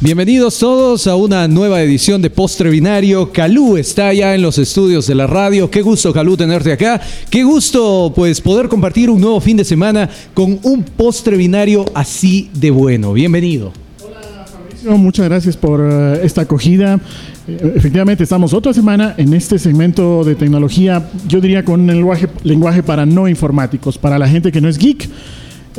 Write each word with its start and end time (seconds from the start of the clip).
Bienvenidos 0.00 0.60
todos 0.60 1.08
a 1.08 1.16
una 1.16 1.48
nueva 1.48 1.82
edición 1.82 2.22
de 2.22 2.30
Postre 2.30 2.70
Binario. 2.70 3.32
Calú 3.32 3.76
está 3.76 4.12
ya 4.12 4.32
en 4.32 4.42
los 4.42 4.56
estudios 4.56 5.08
de 5.08 5.16
la 5.16 5.26
radio. 5.26 5.68
Qué 5.72 5.82
gusto, 5.82 6.12
Calú, 6.12 6.36
tenerte 6.36 6.70
acá. 6.70 7.00
Qué 7.28 7.42
gusto, 7.42 8.12
pues, 8.14 8.40
poder 8.40 8.68
compartir 8.68 9.10
un 9.10 9.20
nuevo 9.20 9.40
fin 9.40 9.56
de 9.56 9.64
semana 9.64 10.08
con 10.34 10.60
un 10.62 10.84
postre 10.84 11.36
binario 11.36 11.84
así 11.94 12.48
de 12.54 12.70
bueno. 12.70 13.12
Bienvenido. 13.12 13.72
Hola, 14.00 14.46
Fabricio. 14.46 14.96
Muchas 14.96 15.24
gracias 15.24 15.56
por 15.56 15.80
uh, 15.80 16.14
esta 16.22 16.42
acogida. 16.42 17.00
Eh, 17.48 17.72
efectivamente, 17.74 18.22
estamos 18.22 18.52
otra 18.54 18.72
semana 18.72 19.16
en 19.16 19.34
este 19.34 19.58
segmento 19.58 20.22
de 20.22 20.36
tecnología, 20.36 21.10
yo 21.26 21.40
diría 21.40 21.64
con 21.64 21.80
un 21.80 22.14
lenguaje 22.44 22.82
para 22.84 23.04
no 23.04 23.26
informáticos, 23.26 23.98
para 23.98 24.16
la 24.16 24.28
gente 24.28 24.52
que 24.52 24.60
no 24.60 24.68
es 24.68 24.78
geek. 24.78 25.08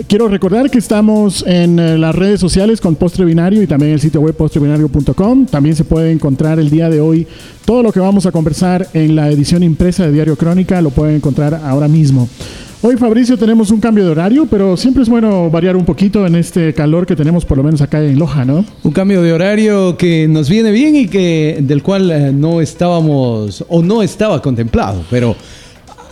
Quiero 0.07 0.27
recordar 0.27 0.69
que 0.69 0.77
estamos 0.77 1.43
en 1.45 1.77
eh, 1.79 1.97
las 1.97 2.15
redes 2.15 2.39
sociales 2.39 2.79
con 2.79 2.95
Postre 2.95 3.25
Binario 3.25 3.61
y 3.61 3.67
también 3.67 3.91
el 3.91 3.99
sitio 3.99 4.21
web 4.21 4.35
postrebinario.com. 4.35 5.45
También 5.47 5.75
se 5.75 5.83
puede 5.83 6.11
encontrar 6.11 6.59
el 6.59 6.69
día 6.69 6.89
de 6.89 7.01
hoy 7.01 7.27
todo 7.65 7.83
lo 7.83 7.91
que 7.91 7.99
vamos 7.99 8.25
a 8.25 8.31
conversar 8.31 8.87
en 8.93 9.15
la 9.15 9.29
edición 9.29 9.63
impresa 9.63 10.05
de 10.05 10.11
Diario 10.11 10.35
Crónica. 10.35 10.81
Lo 10.81 10.91
pueden 10.91 11.15
encontrar 11.15 11.61
ahora 11.65 11.87
mismo. 11.87 12.29
Hoy, 12.81 12.95
Fabricio, 12.95 13.37
tenemos 13.37 13.71
un 13.71 13.81
cambio 13.81 14.05
de 14.05 14.11
horario, 14.11 14.45
pero 14.49 14.77
siempre 14.77 15.03
es 15.03 15.09
bueno 15.09 15.49
variar 15.49 15.75
un 15.75 15.83
poquito 15.83 16.25
en 16.25 16.35
este 16.35 16.73
calor 16.73 17.05
que 17.05 17.15
tenemos, 17.15 17.43
por 17.43 17.57
lo 17.57 17.63
menos 17.63 17.81
acá 17.81 18.01
en 18.01 18.17
Loja, 18.17 18.45
¿no? 18.45 18.63
Un 18.83 18.91
cambio 18.93 19.21
de 19.21 19.33
horario 19.33 19.97
que 19.97 20.29
nos 20.29 20.49
viene 20.49 20.71
bien 20.71 20.95
y 20.95 21.07
que 21.07 21.57
del 21.61 21.83
cual 21.83 22.09
eh, 22.09 22.31
no 22.31 22.61
estábamos 22.61 23.65
o 23.67 23.81
no 23.81 24.01
estaba 24.01 24.41
contemplado, 24.41 25.03
pero 25.09 25.35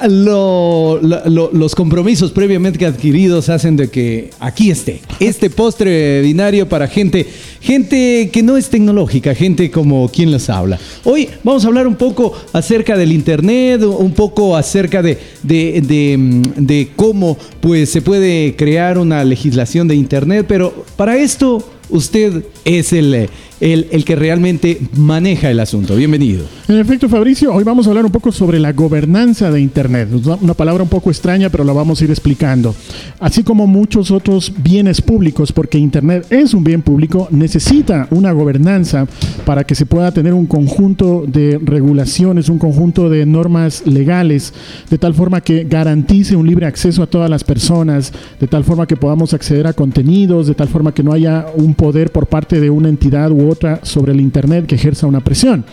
lo, 0.07 0.99
lo, 1.01 1.49
los 1.51 1.75
compromisos 1.75 2.31
previamente 2.31 2.85
adquiridos 2.85 3.49
hacen 3.49 3.75
de 3.75 3.89
que 3.89 4.29
aquí 4.39 4.69
esté. 4.69 5.01
Este 5.19 5.49
postre 5.49 6.21
binario 6.21 6.69
para 6.69 6.87
gente, 6.87 7.25
gente 7.61 8.29
que 8.31 8.43
no 8.43 8.57
es 8.57 8.69
tecnológica, 8.69 9.33
gente 9.33 9.71
como 9.71 10.07
quien 10.09 10.31
les 10.31 10.49
habla. 10.49 10.79
Hoy 11.03 11.29
vamos 11.43 11.65
a 11.65 11.67
hablar 11.67 11.87
un 11.87 11.95
poco 11.95 12.33
acerca 12.53 12.97
del 12.97 13.11
Internet, 13.11 13.81
un 13.83 14.13
poco 14.13 14.55
acerca 14.55 15.01
de, 15.01 15.17
de, 15.43 15.81
de, 15.81 16.41
de 16.57 16.89
cómo 16.95 17.37
pues, 17.61 17.89
se 17.89 18.01
puede 18.01 18.55
crear 18.55 18.97
una 18.97 19.23
legislación 19.23 19.87
de 19.87 19.95
Internet, 19.95 20.45
pero 20.47 20.85
para 20.95 21.17
esto 21.17 21.67
usted 21.89 22.43
es 22.65 22.93
el 22.93 23.29
el, 23.59 23.87
el, 23.91 24.05
que 24.05 24.15
realmente 24.15 24.79
maneja 24.95 25.49
el 25.49 25.59
asunto. 25.59 25.95
Bienvenido. 25.95 26.45
En 26.67 26.77
efecto, 26.77 27.09
Fabricio, 27.09 27.53
hoy 27.53 27.63
vamos 27.63 27.87
a 27.87 27.89
hablar 27.89 28.05
un 28.05 28.11
poco 28.11 28.31
sobre 28.31 28.59
la 28.59 28.73
gobernanza 28.73 29.51
de 29.51 29.59
Internet. 29.61 30.09
Una 30.41 30.53
palabra 30.53 30.83
un 30.83 30.89
poco 30.89 31.09
extraña, 31.09 31.49
pero 31.49 31.63
la 31.63 31.73
vamos 31.73 31.99
a 31.99 32.03
ir 32.03 32.11
explicando. 32.11 32.75
Así 33.19 33.43
como 33.43 33.65
muchos 33.65 34.11
otros 34.11 34.53
bienes 34.57 35.01
públicos, 35.01 35.51
porque 35.51 35.77
Internet 35.77 36.27
es 36.29 36.53
un 36.53 36.63
bien 36.63 36.81
público, 36.81 37.27
necesita 37.31 38.07
una 38.11 38.31
gobernanza 38.31 39.07
para 39.45 39.63
que 39.63 39.75
se 39.75 39.85
pueda 39.85 40.11
tener 40.11 40.33
un 40.33 40.45
conjunto 40.45 41.23
de 41.27 41.59
regulaciones, 41.63 42.49
un 42.49 42.59
conjunto 42.59 43.09
de 43.09 43.25
normas 43.25 43.83
legales, 43.85 44.53
de 44.89 44.97
tal 44.97 45.13
forma 45.13 45.41
que 45.41 45.63
garantice 45.63 46.35
un 46.35 46.47
libre 46.47 46.65
acceso 46.65 47.01
a 47.01 47.07
todas 47.07 47.29
las 47.29 47.43
personas, 47.43 48.13
de 48.39 48.47
tal 48.47 48.63
forma 48.63 48.87
que 48.87 48.97
podamos 48.97 49.33
acceder 49.33 49.65
a 49.67 49.73
contenidos, 49.73 50.47
de 50.47 50.53
tal 50.53 50.67
forma 50.67 50.93
que 50.93 51.03
no 51.03 51.13
haya 51.13 51.47
un 51.55 51.73
poder 51.73 52.11
por 52.11 52.27
parte 52.27 52.59
de 52.59 52.69
una 52.69 52.89
entidad 52.89 53.31
u 53.31 53.46
otra 53.47 53.79
sobre 53.83 54.13
el 54.13 54.21
Internet 54.21 54.65
que 54.65 54.75
ejerza 54.75 55.07
una 55.07 55.21
presión. 55.21 55.65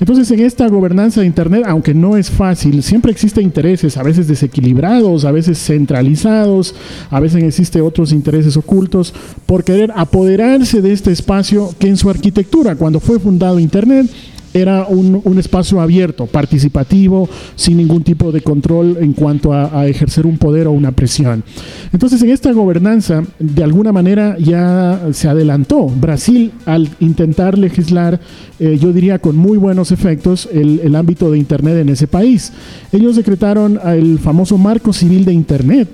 Entonces, 0.00 0.30
en 0.30 0.40
esta 0.40 0.68
gobernanza 0.68 1.20
de 1.20 1.26
Internet, 1.26 1.64
aunque 1.66 1.94
no 1.94 2.16
es 2.16 2.30
fácil, 2.30 2.82
siempre 2.82 3.12
existen 3.12 3.44
intereses, 3.44 3.96
a 3.96 4.02
veces 4.02 4.28
desequilibrados, 4.28 5.24
a 5.24 5.32
veces 5.32 5.58
centralizados, 5.58 6.74
a 7.10 7.20
veces 7.20 7.42
existen 7.42 7.82
otros 7.82 8.12
intereses 8.12 8.56
ocultos 8.56 9.14
por 9.46 9.64
querer 9.64 9.92
apoderarse 9.94 10.82
de 10.82 10.92
este 10.92 11.12
espacio 11.12 11.74
que 11.78 11.88
en 11.88 11.96
su 11.96 12.10
arquitectura, 12.10 12.76
cuando 12.76 13.00
fue 13.00 13.18
fundado 13.18 13.58
Internet, 13.58 14.08
era 14.54 14.86
un, 14.86 15.20
un, 15.24 15.38
espacio 15.38 15.80
abierto, 15.80 16.26
participativo, 16.26 17.28
sin 17.54 17.76
ningún 17.76 18.02
tipo 18.02 18.32
de 18.32 18.40
control 18.40 18.96
en 19.00 19.12
cuanto 19.12 19.52
a, 19.52 19.86
ejercer 19.86 20.26
un 20.26 20.38
poder 20.38 20.66
o 20.66 20.72
una 20.72 20.92
presión. 20.92 21.44
Entonces, 21.92 22.22
en 22.22 22.30
esta 22.30 22.52
gobernanza, 22.52 23.22
de 23.38 23.64
alguna 23.64 23.92
manera 23.92 24.36
ya 24.38 25.08
se 25.12 25.28
adelantó. 25.28 25.86
Brasil, 25.86 26.52
al 26.66 26.88
intentar 27.00 27.58
legislar, 27.58 28.20
eh, 28.58 28.78
yo 28.80 28.92
diría 28.92 29.18
con 29.18 29.36
muy 29.36 29.58
buenos 29.58 29.92
efectos, 29.92 30.48
el, 30.52 30.80
el 30.82 30.96
ámbito 30.96 31.30
de 31.30 31.38
Internet 31.38 31.78
en 31.78 31.88
ese 31.90 32.06
país. 32.06 32.52
Ellos 32.92 33.16
decretaron 33.16 33.78
el 33.84 34.18
famoso 34.18 34.58
marco 34.58 34.92
civil 34.92 35.24
de 35.24 35.32
Internet 35.32 35.88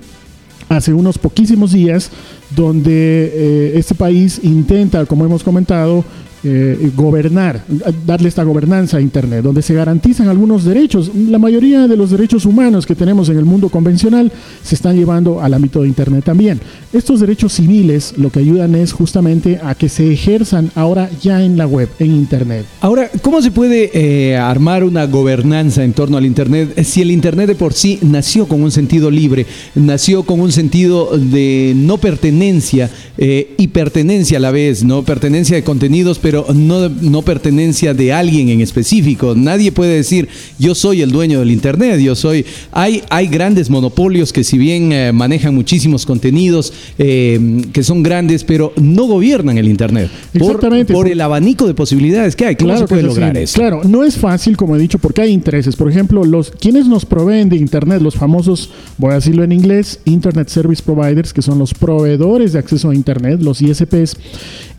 hace 0.69 0.93
unos 0.93 1.19
poquísimos 1.19 1.73
días, 1.73 2.11
donde 2.55 3.33
eh, 3.35 3.73
este 3.77 3.95
país 3.95 4.41
intenta, 4.43 5.05
como 5.07 5.25
hemos 5.25 5.43
comentado, 5.43 6.05
eh, 6.45 6.91
gobernar, 6.95 7.65
darle 8.07 8.29
esta 8.29 8.45
gobernanza 8.45 8.99
a 8.99 9.01
Internet, 9.01 9.43
donde 9.43 9.63
se 9.63 9.75
garantizan 9.75 10.29
algunos 10.29 10.65
derechos. 10.65 11.11
La 11.15 11.39
mayoría 11.39 11.89
de 11.89 11.97
los 11.97 12.11
derechos 12.11 12.45
humanos 12.45 12.87
que 12.87 12.95
tenemos 12.95 13.29
en 13.29 13.39
el 13.39 13.45
mundo 13.45 13.69
convencional 13.69 14.31
se 14.63 14.75
están 14.75 14.97
llevando 14.97 15.41
al 15.41 15.55
ámbito 15.55 15.83
de 15.83 15.89
Internet 15.89 16.25
también. 16.25 16.61
Estos 16.93 17.21
derechos 17.21 17.53
civiles 17.55 18.15
lo 18.17 18.31
que 18.31 18.41
ayudan 18.41 18.75
es 18.75 18.93
justamente 18.93 19.59
a 19.63 19.75
que 19.75 19.89
se 19.89 20.13
ejerzan 20.13 20.71
ahora 20.75 21.09
ya 21.23 21.43
en 21.43 21.57
la 21.57 21.67
web, 21.67 21.89
en 21.99 22.13
Internet. 22.13 22.67
Ahora, 22.81 23.11
¿cómo 23.23 23.41
se 23.41 23.51
puede 23.51 23.91
eh, 23.95 24.37
armar 24.37 24.85
una 24.85 25.07
gobernanza 25.07 25.83
en 25.85 25.93
torno 25.93 26.17
al 26.17 26.27
Internet 26.27 26.83
si 26.83 27.03
el 27.03 27.11
Internet 27.11 27.49
de 27.49 27.55
por 27.55 27.73
sí 27.73 27.99
nació 28.03 28.47
con 28.47 28.63
un 28.63 28.71
sentido 28.71 29.11
libre, 29.11 29.47
nació 29.75 30.25
con 30.25 30.41
un 30.41 30.53
sentido 30.53 31.17
de 31.17 31.73
no 31.77 31.99
pertenencia 31.99 32.91
eh, 33.17 33.55
y 33.57 33.69
pertenencia 33.69 34.39
a 34.39 34.41
la 34.41 34.51
vez, 34.51 34.85
no 34.85 35.05
pertenencia 35.05 35.57
de 35.57 35.65
contenidos, 35.65 36.19
pero 36.19 36.34
pero 36.35 36.53
no, 36.53 36.89
no 36.89 37.23
pertenencia 37.23 37.95
de 37.95 38.13
alguien 38.13 38.49
en 38.49 38.61
específico. 38.61 39.37
Nadie 39.37 39.71
puede 39.71 39.95
decir, 39.95 40.29
yo 40.59 40.75
soy 40.75 41.01
el 41.01 41.13
dueño 41.13 41.39
del 41.39 41.53
Internet, 41.53 42.01
yo 42.01 42.17
soy... 42.17 42.45
Hay, 42.73 43.05
hay 43.09 43.29
grandes 43.29 43.71
monopolios 43.71 44.33
que 44.33 44.43
si 44.43 44.59
bien 44.59 44.91
eh, 44.91 45.13
manejan 45.13 45.55
muchísimos 45.55 46.05
contenidos, 46.05 46.73
eh, 46.99 47.63
que 47.73 47.85
son 47.85 48.03
grandes, 48.03 48.43
pero 48.43 48.73
no 48.77 49.05
gobiernan 49.05 49.59
el 49.59 49.69
Internet. 49.69 50.11
Exactamente. 50.33 50.93
Por, 50.93 51.05
por 51.05 51.13
el 51.13 51.21
abanico 51.21 51.69
de 51.69 51.75
posibilidades 51.75 52.35
que 52.35 52.47
hay. 52.47 52.57
¿Cómo 52.57 52.71
claro 52.71 52.81
se 52.81 52.89
puede 52.89 53.03
que 53.03 53.07
lograr 53.07 53.37
eso? 53.39 53.55
Claro, 53.55 53.83
no 53.85 54.03
es 54.03 54.17
fácil, 54.17 54.57
como 54.57 54.75
he 54.75 54.79
dicho, 54.81 54.99
porque 54.99 55.23
hay 55.23 55.31
intereses. 55.31 55.77
Por 55.77 55.89
ejemplo, 55.89 56.25
los 56.25 56.51
quienes 56.51 56.89
nos 56.89 57.07
proveen 57.07 57.49
de 57.49 57.59
Internet, 57.59 58.03
los 58.03 58.17
famosos, 58.17 58.71
voy 58.99 59.13
a 59.13 59.15
decirlo 59.15 59.45
en 59.45 59.53
inglés, 59.53 60.01
Internet 60.05 60.49
Service 60.49 60.83
Providers, 60.83 61.33
que 61.33 61.43
son 61.43 61.61
los 61.61 61.75
proveedores 61.75 62.55
de 62.55 62.59
acceso 62.59 62.91
a 62.91 62.95
Internet, 62.97 63.41
los 63.41 63.63
ISPs, 63.63 64.17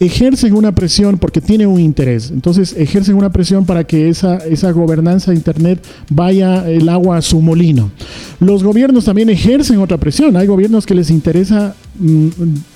ejercen 0.02 0.54
una 0.54 0.76
presión 0.76 1.18
porque 1.18 1.45
tiene 1.46 1.66
un 1.68 1.80
interés. 1.80 2.32
Entonces 2.32 2.76
ejercen 2.78 3.16
una 3.16 3.32
presión 3.32 3.66
para 3.66 3.84
que 3.84 4.10
esa, 4.10 4.38
esa 4.38 4.72
gobernanza 4.72 5.32
de 5.32 5.38
Internet 5.38 5.86
vaya 6.10 6.70
el 6.70 6.90
agua 6.90 7.18
a 7.18 7.22
su 7.22 7.42
molino. 7.42 7.92
Los 8.40 8.64
gobiernos 8.64 9.06
también 9.06 9.30
ejercen 9.30 9.80
otra 9.80 9.98
presión. 9.98 10.36
Hay 10.36 10.48
gobiernos 10.48 10.86
que 10.86 10.96
les 10.96 11.10
interesa, 11.10 11.76
mmm, 12.00 12.28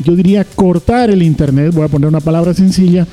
yo 0.04 0.16
diría, 0.16 0.44
cortar 0.44 1.10
el 1.10 1.24
Internet, 1.24 1.74
voy 1.74 1.86
a 1.86 1.90
poner 1.90 2.08
una 2.08 2.22
palabra 2.22 2.54
sencilla, 2.54 3.06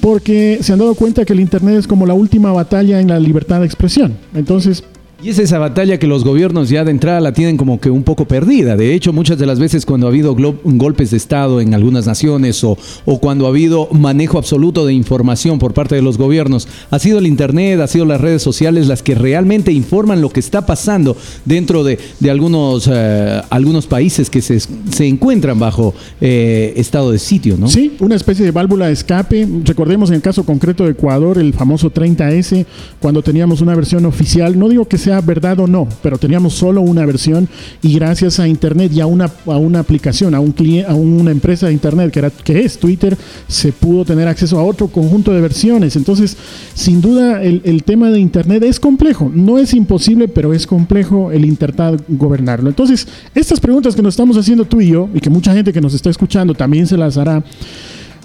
porque 0.00 0.58
se 0.60 0.72
han 0.72 0.78
dado 0.78 0.94
cuenta 0.94 1.24
que 1.24 1.32
el 1.32 1.40
Internet 1.40 1.76
es 1.76 1.86
como 1.86 2.06
la 2.06 2.14
última 2.14 2.52
batalla 2.52 3.00
en 3.00 3.08
la 3.08 3.18
libertad 3.18 3.60
de 3.60 3.66
expresión. 3.66 4.16
Entonces, 4.34 4.84
y 5.22 5.30
es 5.30 5.38
esa 5.38 5.58
batalla 5.58 5.98
que 5.98 6.06
los 6.06 6.24
gobiernos 6.24 6.68
ya 6.68 6.84
de 6.84 6.90
entrada 6.90 7.20
la 7.20 7.32
tienen 7.32 7.56
como 7.56 7.80
que 7.80 7.88
un 7.88 8.02
poco 8.02 8.26
perdida. 8.26 8.76
De 8.76 8.94
hecho, 8.94 9.14
muchas 9.14 9.38
de 9.38 9.46
las 9.46 9.58
veces 9.58 9.86
cuando 9.86 10.06
ha 10.06 10.10
habido 10.10 10.36
golpes 10.36 11.10
de 11.10 11.16
Estado 11.16 11.62
en 11.62 11.72
algunas 11.72 12.06
naciones 12.06 12.62
o, 12.64 12.76
o, 13.06 13.18
cuando 13.18 13.46
ha 13.46 13.48
habido 13.48 13.88
manejo 13.92 14.36
absoluto 14.36 14.84
de 14.84 14.92
información 14.92 15.58
por 15.58 15.72
parte 15.72 15.94
de 15.94 16.02
los 16.02 16.18
gobiernos, 16.18 16.68
ha 16.90 16.98
sido 16.98 17.18
el 17.18 17.26
Internet, 17.26 17.80
ha 17.80 17.86
sido 17.86 18.04
las 18.04 18.20
redes 18.20 18.42
sociales 18.42 18.88
las 18.88 19.02
que 19.02 19.14
realmente 19.14 19.72
informan 19.72 20.20
lo 20.20 20.28
que 20.28 20.40
está 20.40 20.66
pasando 20.66 21.16
dentro 21.46 21.82
de, 21.82 21.98
de 22.20 22.30
algunos, 22.30 22.86
eh, 22.92 23.40
algunos 23.48 23.86
países 23.86 24.28
que 24.28 24.42
se, 24.42 24.60
se 24.60 25.06
encuentran 25.06 25.58
bajo 25.58 25.94
eh, 26.20 26.74
estado 26.76 27.10
de 27.10 27.18
sitio. 27.18 27.56
¿no? 27.56 27.68
Sí, 27.68 27.96
una 28.00 28.16
especie 28.16 28.44
de 28.44 28.50
válvula 28.50 28.88
de 28.88 28.92
escape. 28.92 29.48
Recordemos 29.64 30.10
en 30.10 30.16
el 30.16 30.22
caso 30.22 30.44
concreto 30.44 30.84
de 30.84 30.90
Ecuador, 30.90 31.38
el 31.38 31.54
famoso 31.54 31.90
30S, 31.90 32.66
cuando 33.00 33.22
teníamos 33.22 33.62
una 33.62 33.74
versión 33.74 34.04
oficial, 34.04 34.58
no 34.58 34.68
digo 34.68 34.86
que 34.86 34.98
sea 35.06 35.20
verdad 35.20 35.60
o 35.60 35.68
no, 35.68 35.86
pero 36.02 36.18
teníamos 36.18 36.54
solo 36.54 36.80
una 36.80 37.06
versión 37.06 37.48
y 37.80 37.94
gracias 37.94 38.40
a 38.40 38.48
Internet 38.48 38.90
y 38.92 39.00
a 39.00 39.06
una, 39.06 39.30
a 39.46 39.56
una 39.56 39.78
aplicación, 39.78 40.34
a, 40.34 40.40
un 40.40 40.50
cliente, 40.50 40.90
a 40.90 40.94
una 40.96 41.30
empresa 41.30 41.68
de 41.68 41.74
Internet 41.74 42.10
que, 42.10 42.18
era, 42.18 42.30
que 42.30 42.64
es 42.64 42.76
Twitter, 42.76 43.16
se 43.46 43.70
pudo 43.70 44.04
tener 44.04 44.26
acceso 44.26 44.58
a 44.58 44.64
otro 44.64 44.88
conjunto 44.88 45.32
de 45.32 45.40
versiones. 45.40 45.94
Entonces, 45.94 46.36
sin 46.74 47.00
duda, 47.00 47.40
el, 47.40 47.62
el 47.64 47.84
tema 47.84 48.10
de 48.10 48.18
Internet 48.18 48.64
es 48.64 48.80
complejo. 48.80 49.30
No 49.32 49.58
es 49.58 49.74
imposible, 49.74 50.26
pero 50.26 50.52
es 50.52 50.66
complejo 50.66 51.30
el 51.30 51.44
intentar 51.44 51.96
gobernarlo. 52.08 52.68
Entonces, 52.68 53.06
estas 53.32 53.60
preguntas 53.60 53.94
que 53.94 54.02
nos 54.02 54.14
estamos 54.14 54.36
haciendo 54.36 54.64
tú 54.64 54.80
y 54.80 54.88
yo, 54.88 55.08
y 55.14 55.20
que 55.20 55.30
mucha 55.30 55.54
gente 55.54 55.72
que 55.72 55.80
nos 55.80 55.94
está 55.94 56.10
escuchando 56.10 56.52
también 56.52 56.88
se 56.88 56.96
las 56.96 57.16
hará, 57.16 57.44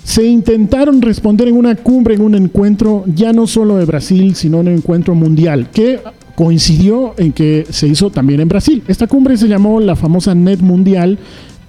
se 0.03 0.25
intentaron 0.25 0.99
responder 0.99 1.47
en 1.47 1.57
una 1.57 1.75
cumbre, 1.75 2.15
en 2.15 2.21
un 2.21 2.33
encuentro 2.33 3.03
ya 3.05 3.33
no 3.33 3.45
solo 3.45 3.77
de 3.77 3.85
Brasil, 3.85 4.33
sino 4.33 4.61
en 4.61 4.69
un 4.69 4.73
encuentro 4.77 5.13
mundial, 5.13 5.69
que 5.71 5.99
coincidió 6.41 7.13
en 7.19 7.33
que 7.33 7.67
se 7.69 7.87
hizo 7.87 8.09
también 8.09 8.39
en 8.39 8.47
Brasil. 8.47 8.81
Esta 8.87 9.05
cumbre 9.05 9.37
se 9.37 9.47
llamó 9.47 9.79
la 9.79 9.95
famosa 9.95 10.33
Net 10.33 10.59
Mundial 10.59 11.19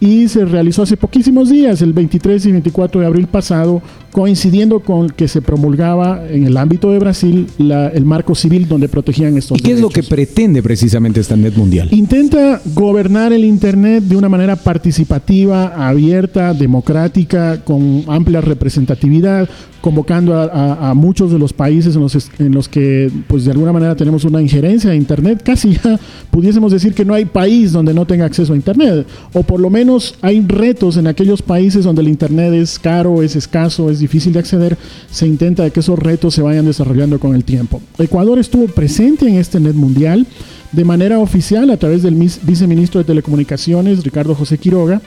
y 0.01 0.29
se 0.29 0.47
realizó 0.47 0.85
hace 0.85 0.97
poquísimos 0.97 1.51
días, 1.51 1.83
el 1.83 1.93
23 1.93 2.47
y 2.47 2.53
24 2.53 3.03
de 3.03 3.07
abril 3.07 3.27
pasado, 3.27 3.83
coincidiendo 4.13 4.81
con 4.81 5.09
que 5.09 5.27
se 5.27 5.41
promulgaba 5.41 6.23
en 6.29 6.45
el 6.45 6.57
ámbito 6.59 6.91
de 6.91 6.99
Brasil 6.99 7.47
el 7.59 8.05
marco 8.05 8.35
civil 8.35 8.69
donde 8.69 8.89
protegían 8.89 9.37
estos 9.39 9.59
¿Y 9.59 9.63
qué 9.63 9.73
es 9.73 9.81
lo 9.81 9.89
que 9.89 10.03
pretende 10.03 10.63
precisamente 10.63 11.19
esta 11.21 11.35
net 11.35 11.57
mundial? 11.57 11.89
Intenta 11.91 12.61
gobernar 12.75 13.33
el 13.33 13.45
Internet 13.45 14.05
de 14.05 14.17
una 14.17 14.29
manera 14.29 14.57
participativa, 14.57 15.89
abierta, 15.89 16.53
democrática, 16.53 17.65
con 17.65 18.05
amplia 18.07 18.43
representatividad, 18.43 19.49
convocando 19.81 20.37
a, 20.37 20.95
muchos 20.95 21.33
de 21.33 21.39
los 21.39 21.53
países 21.53 21.97
en 21.97 22.03
los, 22.03 22.31
en 22.39 22.53
los 22.53 22.69
que, 22.69 23.11
pues 23.27 23.45
de 23.45 23.51
alguna 23.51 23.73
manera 23.73 23.97
tenemos 23.97 24.25
una 24.25 24.41
injerencia 24.41 24.91
de 24.91 24.97
Internet. 24.97 25.43
Casi 25.43 25.73
ya 25.73 25.99
pudiésemos 26.31 26.71
decir 26.71 26.95
que 26.95 27.05
no 27.05 27.15
hay 27.15 27.25
país 27.25 27.73
donde 27.73 27.93
no 27.93 28.07
tenga 28.07 28.27
acceso 28.27 28.53
a 28.53 28.57
Internet, 28.57 29.07
o 29.33 29.43
por 29.43 29.59
lo 29.59 29.71
menos 29.71 30.15
hay 30.21 30.41
retos 30.47 30.97
en 30.99 31.07
aquellos 31.07 31.43
países 31.43 31.85
donde 31.85 32.03
el 32.03 32.09
Internet 32.09 32.53
es 32.53 32.79
caro, 32.79 33.23
es 33.23 33.35
escaso, 33.35 33.91
es 33.91 33.99
difícil 34.03 34.33
de 34.33 34.41
acceder. 34.41 34.77
Se 35.11 35.27
intenta 35.27 35.63
de 35.63 35.71
que 35.71 35.81
esos 35.81 35.99
retos 35.99 36.35
se 36.35 36.43
vayan 36.43 36.67
desarrollando 36.67 37.19
con 37.19 37.35
el 37.35 37.45
tiempo. 37.45 37.81
Ecuador 37.99 38.39
estuvo 38.39 38.67
presente 38.67 39.27
en 39.27 39.37
este 39.37 39.61
Net 39.61 39.75
Mundial 39.75 40.27
de 40.73 40.85
manera 40.85 41.19
oficial 41.19 41.71
a 41.71 41.77
través 41.77 42.03
del 42.03 42.15
viceministro 42.15 42.99
de 42.99 43.05
Telecomunicaciones, 43.05 44.05
Ricardo 44.05 44.35
José 44.35 44.59
Quiroga 44.59 45.01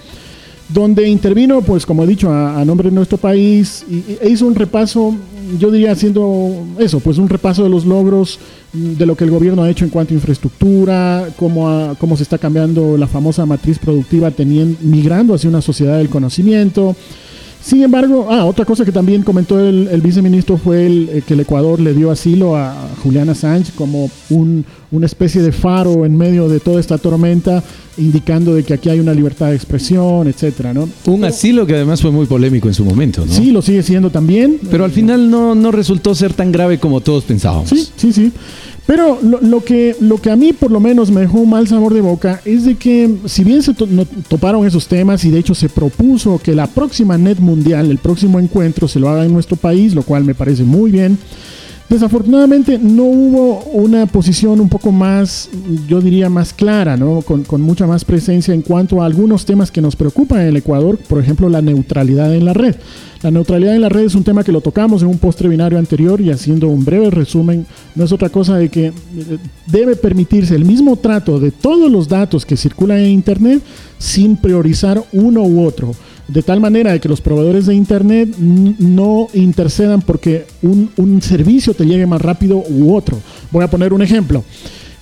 donde 0.69 1.07
intervino, 1.07 1.61
pues 1.61 1.85
como 1.85 2.03
he 2.03 2.07
dicho, 2.07 2.31
a, 2.31 2.63
nombre 2.65 2.89
de 2.89 2.95
nuestro 2.95 3.17
país 3.17 3.85
e 4.21 4.29
hizo 4.29 4.47
un 4.47 4.55
repaso, 4.55 5.15
yo 5.59 5.69
diría 5.69 5.91
haciendo 5.91 6.65
eso, 6.79 6.99
pues 6.99 7.17
un 7.17 7.29
repaso 7.29 7.63
de 7.63 7.69
los 7.69 7.85
logros 7.85 8.39
de 8.73 9.05
lo 9.05 9.15
que 9.15 9.25
el 9.25 9.31
gobierno 9.31 9.61
ha 9.61 9.69
hecho 9.69 9.85
en 9.85 9.91
cuanto 9.91 10.13
a 10.13 10.15
infraestructura, 10.15 11.27
cómo, 11.37 11.95
cómo 11.99 12.17
se 12.17 12.23
está 12.23 12.37
cambiando 12.37 12.97
la 12.97 13.07
famosa 13.07 13.45
matriz 13.45 13.77
productiva 13.77 14.31
teniendo, 14.31 14.77
migrando 14.81 15.35
hacia 15.35 15.49
una 15.49 15.61
sociedad 15.61 15.97
del 15.97 16.09
conocimiento. 16.09 16.95
Sin 17.65 17.81
embargo, 17.81 18.27
ah, 18.29 18.45
otra 18.45 18.63
cosa 18.63 18.85
que 18.85 18.91
también 18.91 19.23
comentó 19.23 19.59
el, 19.59 19.99
viceministro 19.99 20.55
fue 20.55 20.85
el, 20.85 21.09
eh, 21.11 21.23
que 21.25 21.33
el 21.33 21.39
Ecuador 21.39 21.79
le 21.79 21.95
dio 21.95 22.11
asilo 22.11 22.55
a 22.55 22.75
Juliana 23.01 23.33
Sánchez 23.33 23.73
como 23.75 24.11
un, 24.29 24.63
una 24.91 25.07
especie 25.07 25.41
de 25.41 25.51
faro 25.51 26.05
en 26.05 26.15
medio 26.15 26.47
de 26.47 26.59
toda 26.59 26.79
esta 26.79 26.99
tormenta, 26.99 27.63
indicando 27.97 28.53
de 28.53 28.61
que 28.61 28.75
aquí 28.75 28.89
hay 28.89 28.99
una 28.99 29.15
libertad 29.15 29.49
de 29.49 29.55
expresión, 29.55 30.27
etcétera, 30.27 30.75
¿no? 30.75 30.87
Un 31.07 31.23
asilo 31.23 31.65
que 31.65 31.73
además 31.73 32.03
fue 32.03 32.11
muy 32.11 32.27
polémico 32.27 32.67
en 32.67 32.75
su 32.75 32.85
momento, 32.85 33.25
¿no? 33.25 33.33
Sí, 33.33 33.49
lo 33.49 33.63
sigue 33.63 33.81
siendo 33.81 34.11
también. 34.11 34.59
Pero 34.69 34.85
al 34.85 34.91
final 34.91 35.31
no, 35.31 35.55
no 35.55 35.71
resultó 35.71 36.13
ser 36.13 36.33
tan 36.33 36.51
grave 36.51 36.77
como 36.77 37.01
todos 37.01 37.23
pensábamos. 37.23 37.69
Sí, 37.69 37.89
sí, 37.97 38.13
sí. 38.13 38.31
Pero 38.85 39.19
lo, 39.21 39.63
que, 39.63 39.95
lo 39.99 40.17
que 40.17 40.29
a 40.29 40.35
mí 40.35 40.53
por 40.53 40.69
lo 40.69 40.79
menos 40.79 41.09
me 41.09 41.21
dejó 41.21 41.39
un 41.39 41.49
mal 41.49 41.67
sabor 41.67 41.93
de 41.93 42.01
boca 42.01 42.41
es 42.45 42.65
de 42.65 42.75
que 42.75 43.17
si 43.25 43.43
bien 43.43 43.63
se 43.63 43.73
toparon 43.73 44.67
esos 44.67 44.87
temas 44.87 45.25
y 45.25 45.31
de 45.31 45.39
hecho 45.39 45.55
se 45.55 45.69
propuso 45.69 46.37
que 46.37 46.53
la 46.53 46.67
próxima 46.67 47.17
net 47.17 47.39
mundial, 47.39 47.89
el 47.89 47.97
próximo 47.97 48.39
encuentro 48.39 48.87
se 48.87 48.99
lo 48.99 49.09
haga 49.09 49.25
en 49.25 49.33
nuestro 49.33 49.55
país, 49.55 49.95
lo 49.95 50.03
cual 50.03 50.23
me 50.23 50.35
parece 50.35 50.63
muy 50.63 50.91
bien, 50.91 51.17
Desafortunadamente 51.87 52.79
no 52.79 53.03
hubo 53.03 53.59
una 53.65 54.07
posición 54.07 54.59
un 54.59 54.69
poco 54.69 54.91
más, 54.91 55.49
yo 55.87 56.01
diría, 56.01 56.29
más 56.31 56.51
clara, 56.51 56.97
¿no? 56.97 57.21
con, 57.21 57.43
con, 57.43 57.61
mucha 57.61 57.85
más 57.85 58.03
presencia 58.03 58.55
en 58.55 58.63
cuanto 58.63 59.01
a 59.01 59.05
algunos 59.05 59.45
temas 59.45 59.69
que 59.69 59.81
nos 59.81 59.95
preocupan 59.95 60.41
en 60.41 60.47
el 60.47 60.57
Ecuador, 60.57 60.97
por 60.97 61.19
ejemplo, 61.19 61.47
la 61.47 61.61
neutralidad 61.61 62.33
en 62.33 62.45
la 62.45 62.53
red. 62.53 62.75
La 63.21 63.29
neutralidad 63.29 63.75
en 63.75 63.81
la 63.81 63.89
red 63.89 64.05
es 64.05 64.15
un 64.15 64.23
tema 64.23 64.43
que 64.43 64.51
lo 64.51 64.61
tocamos 64.61 65.03
en 65.03 65.09
un 65.09 65.19
postre 65.19 65.47
binario 65.47 65.77
anterior 65.77 66.19
y 66.21 66.31
haciendo 66.31 66.67
un 66.69 66.83
breve 66.83 67.11
resumen, 67.11 67.67
no 67.93 68.03
es 68.03 68.11
otra 68.11 68.29
cosa 68.29 68.57
de 68.57 68.69
que 68.69 68.87
eh, 68.87 68.93
debe 69.67 69.95
permitirse 69.95 70.55
el 70.55 70.65
mismo 70.65 70.95
trato 70.95 71.39
de 71.39 71.51
todos 71.51 71.91
los 71.91 72.07
datos 72.07 72.47
que 72.47 72.57
circulan 72.57 72.97
en 72.97 73.11
Internet 73.11 73.61
sin 73.99 74.37
priorizar 74.37 75.03
uno 75.11 75.43
u 75.43 75.63
otro 75.63 75.93
de 76.27 76.41
tal 76.41 76.59
manera 76.59 76.97
que 76.99 77.09
los 77.09 77.21
proveedores 77.21 77.65
de 77.65 77.75
Internet 77.75 78.35
no 78.37 79.27
intercedan 79.33 80.01
porque 80.01 80.47
un, 80.61 80.89
un, 80.97 81.21
servicio 81.21 81.73
te 81.73 81.85
llegue 81.85 82.05
más 82.07 82.21
rápido 82.21 82.63
u 82.67 82.95
otro. 82.95 83.19
Voy 83.51 83.63
a 83.63 83.69
poner 83.69 83.93
un 83.93 84.01
ejemplo. 84.01 84.43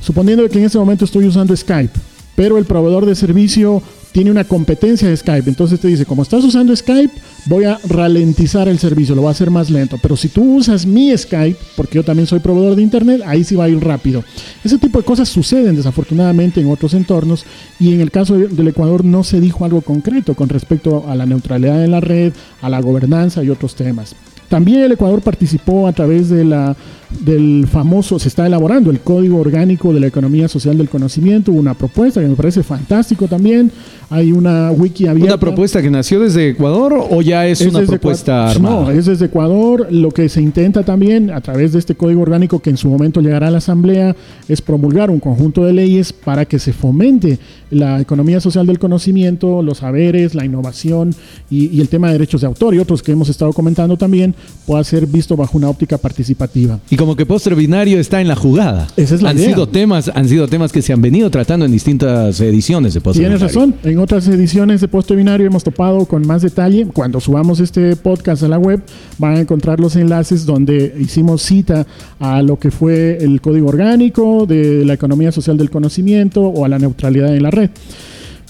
Suponiendo 0.02 0.48
que 0.50 0.60
en 0.60 0.66
este 0.66 0.78
momento 0.78 1.06
estoy 1.06 1.26
usando 1.26 1.56
Skype, 1.56 1.98
pero 2.36 2.58
el 2.58 2.66
proveedor 2.66 3.06
de 3.06 3.16
servicio 3.16 3.82
tiene 4.14 4.32
una 4.32 4.46
competencia 4.46 5.10
de 5.10 5.18
Skype. 5.18 5.50
Entonces 5.50 5.80
te 5.80 5.90
dice, 5.90 6.06
como 6.06 6.22
estás 6.22 6.44
usando 6.44 6.74
Skype, 6.74 7.14
voy 7.46 7.66
a 7.66 7.78
ralentizar 7.90 8.70
el 8.70 8.80
servicio, 8.80 9.16
lo 9.16 9.24
voy 9.24 9.30
a 9.30 9.32
hacer 9.32 9.50
más 9.50 9.70
lento. 9.70 9.98
Pero 10.02 10.16
si 10.16 10.30
tú 10.30 10.56
usas 10.56 10.86
mi 10.86 11.16
Skype, 11.18 11.60
porque 11.76 11.96
yo 11.96 12.04
también 12.04 12.28
soy 12.28 12.40
proveedor 12.40 12.76
de 12.76 12.84
Internet, 12.84 13.22
ahí 13.26 13.44
sí 13.44 13.56
va 13.56 13.66
a 13.66 13.70
ir 13.70 13.84
rápido. 13.84 14.24
Ese 14.64 14.78
tipo 14.78 15.00
de 15.00 15.04
cosas 15.04 15.28
suceden 15.28 15.76
desafortunadamente 15.76 16.62
en 16.62 16.70
otros 16.70 16.94
entornos 16.94 17.44
y 17.80 17.94
en 17.94 18.02
el 18.02 18.12
caso 18.12 18.38
del 18.38 18.68
Ecuador 18.68 19.04
no 19.04 19.24
se 19.24 19.42
dijo 19.42 19.66
algo 19.66 19.82
concreto 19.82 20.36
con 20.36 20.48
respecto 20.48 21.06
a 21.10 21.16
la 21.16 21.26
neutralidad 21.26 21.80
de 21.80 21.88
la 21.88 22.00
red, 22.00 22.34
a 22.62 22.70
la 22.70 22.80
gobernanza 22.80 23.44
y 23.44 23.50
otros 23.50 23.76
temas. 23.76 24.16
También 24.48 24.82
el 24.82 24.92
Ecuador 24.92 25.22
participó 25.22 25.88
a 25.88 25.94
través 25.94 26.30
de 26.30 26.46
la, 26.46 26.76
del 27.22 27.68
famoso, 27.72 28.20
se 28.20 28.28
está 28.28 28.46
elaborando 28.46 28.92
el 28.92 29.00
Código 29.00 29.38
Orgánico 29.38 29.94
de 29.94 30.00
la 30.00 30.08
Economía 30.08 30.48
Social 30.48 30.78
del 30.78 30.90
Conocimiento, 30.90 31.52
una 31.52 31.74
propuesta 31.74 32.22
que 32.22 32.28
me 32.28 32.36
parece 32.36 32.64
fantástico 32.64 33.28
también. 33.28 33.72
Hay 34.10 34.32
una 34.32 34.72
wiki 34.72 35.08
abierta. 35.08 35.34
¿Una 35.34 35.40
propuesta 35.40 35.82
que 35.82 35.90
nació 35.90 36.20
desde 36.20 36.50
Ecuador 36.50 36.94
o 37.10 37.22
ya 37.22 37.48
es, 37.48 37.62
una 37.62 37.82
propuesta 37.82 38.52
armada? 38.52 38.82
No, 38.82 38.92
es 38.92 39.06
desde 39.06 39.26
Ecuador. 39.26 39.88
Lo 39.90 40.12
que 40.12 40.30
se 40.30 40.42
intenta 40.42 40.84
también 40.84 41.32
a 41.32 41.42
través 41.42 41.74
de 41.74 41.80
este 41.80 41.96
Código 41.96 42.22
Orgánico 42.22 42.60
que 42.60 42.70
en 42.70 42.78
su 42.78 42.90
momento 42.90 43.22
llegará 43.22 43.48
a 43.48 43.52
la 43.52 43.58
Asamblea 43.58 44.16
es 44.48 44.62
promulgar 44.62 45.10
un 45.10 45.20
conjunto 45.20 45.66
de 45.66 45.74
leyes 45.74 46.14
para 46.14 46.46
que 46.46 46.60
se 46.60 46.74
fomente 46.74 47.40
la 47.72 48.00
economía 48.02 48.40
social 48.40 48.68
del 48.68 48.78
conocimiento, 48.78 49.64
los 49.64 49.80
saberes, 49.80 50.36
la 50.36 50.46
innovación 50.46 51.16
y, 51.50 51.76
y 51.76 51.82
el 51.82 51.90
tema 51.90 52.08
de 52.08 52.14
derechos 52.14 52.42
de 52.42 52.48
autor 52.48 52.76
y 52.76 52.80
otros 52.80 53.02
que 53.02 53.14
hemos 53.14 53.30
estado 53.30 53.52
comentando 53.52 53.98
también 53.98 54.36
pueda 54.68 54.84
ser 54.84 55.08
visto 55.08 55.36
bajo 55.36 55.58
una 55.58 55.70
óptica 55.70 55.98
participativa. 55.98 56.80
Y 56.90 56.96
como 57.04 57.18
que 57.18 57.26
postre 57.26 57.54
binario 57.54 58.00
está 58.00 58.22
en 58.22 58.30
la 58.30 58.36
jugada. 58.38 58.88
Esa 58.96 59.16
es 59.16 59.22
la 59.22 59.32
han 59.32 59.38
sido 59.38 59.68
temas, 59.68 60.10
han 60.16 60.30
sido 60.30 60.48
temas 60.48 60.72
que 60.72 60.82
se 60.82 60.94
han 60.94 61.02
venido 61.02 61.30
tratando 61.30 61.66
en 61.66 61.72
distintas 61.74 62.40
ediciones 62.40 62.94
de 62.94 63.02
postre 63.02 63.26
Tienes 63.26 63.42
razón. 63.42 63.76
En 63.84 64.00
otras 64.00 64.26
ediciones 64.30 64.80
de 64.80 64.88
postre 64.88 65.18
binario 65.18 65.46
hemos 65.46 65.66
topado 65.66 66.06
con 66.06 66.26
más 66.26 66.44
detalle. 66.44 66.86
Cuando 66.86 67.20
subamos 67.20 67.60
este 67.60 67.98
podcast 67.98 68.44
a 68.44 68.48
la 68.48 68.58
web, 68.58 68.82
van 69.18 69.36
a 69.36 69.40
encontrar 69.42 69.82
los 69.82 69.98
enlaces 69.98 70.46
donde 70.46 70.96
hicimos 70.98 71.42
cita 71.42 71.86
a 72.22 72.42
lo 72.42 72.58
que 72.58 72.72
fue 72.72 73.18
el 73.20 73.42
código 73.42 73.68
orgánico 73.68 74.46
de 74.46 74.86
la 74.86 74.94
economía 74.94 75.34
social 75.34 75.58
del 75.58 75.70
conocimiento 75.70 76.42
o 76.42 76.64
a 76.64 76.70
la 76.70 76.80
neutralidad 76.80 77.36
en 77.36 77.44
la 77.44 77.52
red. 77.52 77.70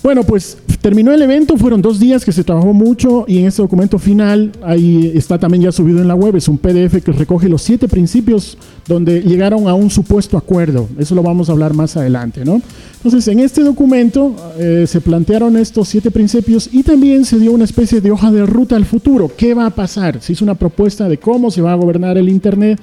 Bueno, 0.03 0.25
pues 0.25 0.57
terminó 0.81 1.13
el 1.13 1.21
evento, 1.21 1.55
fueron 1.55 1.81
dos 1.81 1.97
días 1.97 2.25
que 2.25 2.33
se 2.33 2.43
trabajó 2.43 2.73
mucho 2.73 3.23
y 3.25 3.37
en 3.37 3.45
este 3.45 3.61
documento 3.61 3.97
final, 3.97 4.51
ahí 4.61 5.13
está 5.15 5.39
también 5.39 5.63
ya 5.63 5.71
subido 5.71 6.01
en 6.01 6.09
la 6.09 6.13
web, 6.13 6.35
es 6.35 6.49
un 6.49 6.57
PDF 6.57 7.01
que 7.01 7.13
recoge 7.13 7.47
los 7.47 7.61
siete 7.61 7.87
principios 7.87 8.57
donde 8.85 9.21
llegaron 9.21 9.69
a 9.69 9.73
un 9.75 9.89
supuesto 9.89 10.37
acuerdo. 10.37 10.89
Eso 10.99 11.15
lo 11.15 11.23
vamos 11.23 11.47
a 11.47 11.53
hablar 11.53 11.73
más 11.73 11.95
adelante, 11.95 12.43
¿no? 12.43 12.61
Entonces, 12.97 13.25
en 13.29 13.39
este 13.39 13.63
documento 13.63 14.35
eh, 14.59 14.83
se 14.87 14.99
plantearon 14.99 15.55
estos 15.55 15.87
siete 15.87 16.11
principios 16.11 16.69
y 16.73 16.83
también 16.83 17.23
se 17.23 17.39
dio 17.39 17.53
una 17.53 17.63
especie 17.63 18.01
de 18.01 18.11
hoja 18.11 18.29
de 18.29 18.45
ruta 18.45 18.75
al 18.75 18.83
futuro. 18.83 19.31
¿Qué 19.37 19.53
va 19.53 19.67
a 19.67 19.69
pasar? 19.69 20.21
Se 20.21 20.33
hizo 20.33 20.43
una 20.43 20.55
propuesta 20.55 21.07
de 21.07 21.17
cómo 21.17 21.49
se 21.49 21.61
va 21.61 21.71
a 21.71 21.75
gobernar 21.75 22.17
el 22.17 22.27
Internet 22.27 22.77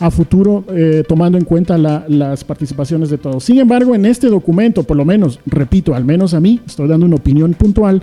a 0.00 0.10
futuro 0.10 0.64
eh, 0.68 1.04
tomando 1.06 1.38
en 1.38 1.44
cuenta 1.44 1.78
las 1.78 2.44
participaciones 2.44 3.10
de 3.10 3.18
todos. 3.18 3.44
Sin 3.44 3.58
embargo, 3.58 3.94
en 3.94 4.06
este 4.06 4.28
documento, 4.28 4.82
por 4.82 4.96
lo 4.96 5.04
menos, 5.04 5.38
repito, 5.46 5.94
al 5.94 6.04
menos 6.04 6.34
a 6.34 6.40
mí, 6.40 6.60
estoy 6.66 6.88
dando 6.88 7.06
una 7.06 7.16
opinión 7.16 7.54
puntual, 7.54 8.02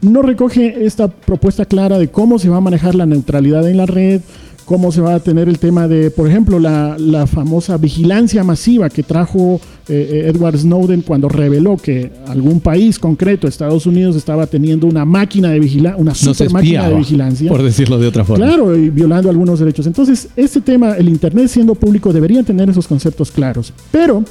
no 0.00 0.22
recoge 0.22 0.84
esta 0.84 1.08
propuesta 1.08 1.64
clara 1.64 1.98
de 1.98 2.08
cómo 2.08 2.38
se 2.38 2.48
va 2.48 2.58
a 2.58 2.60
manejar 2.60 2.94
la 2.94 3.06
neutralidad 3.06 3.68
en 3.68 3.76
la 3.78 3.86
red, 3.86 4.20
cómo 4.66 4.92
se 4.92 5.00
va 5.00 5.14
a 5.14 5.20
tener 5.20 5.48
el 5.48 5.58
tema 5.58 5.88
de, 5.88 6.10
por 6.10 6.28
ejemplo, 6.28 6.58
la, 6.58 7.26
famosa 7.26 7.78
vigilancia 7.78 8.44
masiva 8.44 8.90
que 8.90 9.02
trajo 9.02 9.60
eh, 9.88 10.24
eh, 10.26 10.32
Edward 10.34 10.58
Snowden 10.58 11.02
cuando 11.02 11.28
reveló 11.28 11.76
que 11.76 12.10
algún 12.26 12.60
país 12.60 12.98
concreto, 12.98 13.46
Estados 13.46 13.86
Unidos, 13.86 14.16
estaba 14.16 14.46
teniendo 14.46 14.86
una 14.86 15.04
máquina 15.04 15.50
de 15.50 15.60
vigilancia, 15.60 16.00
una 16.00 16.14
super 16.14 16.50
máquina 16.50 16.88
de 16.88 16.96
vigilancia. 16.96 17.48
Por 17.48 17.62
decirlo 17.62 17.98
de 17.98 18.08
otra 18.08 18.24
forma. 18.24 18.46
Claro, 18.46 18.76
y 18.76 18.90
violando 18.90 19.30
algunos 19.30 19.60
derechos. 19.60 19.86
Entonces, 19.86 20.28
este 20.36 20.60
tema, 20.60 20.96
el 20.96 21.08
Internet 21.08 21.48
siendo 21.48 21.74
público, 21.74 22.12
debería 22.12 22.42
tener 22.42 22.68
esos 22.68 22.88
conceptos 22.88 23.30
claros. 23.30 23.72
Pero 23.90 24.24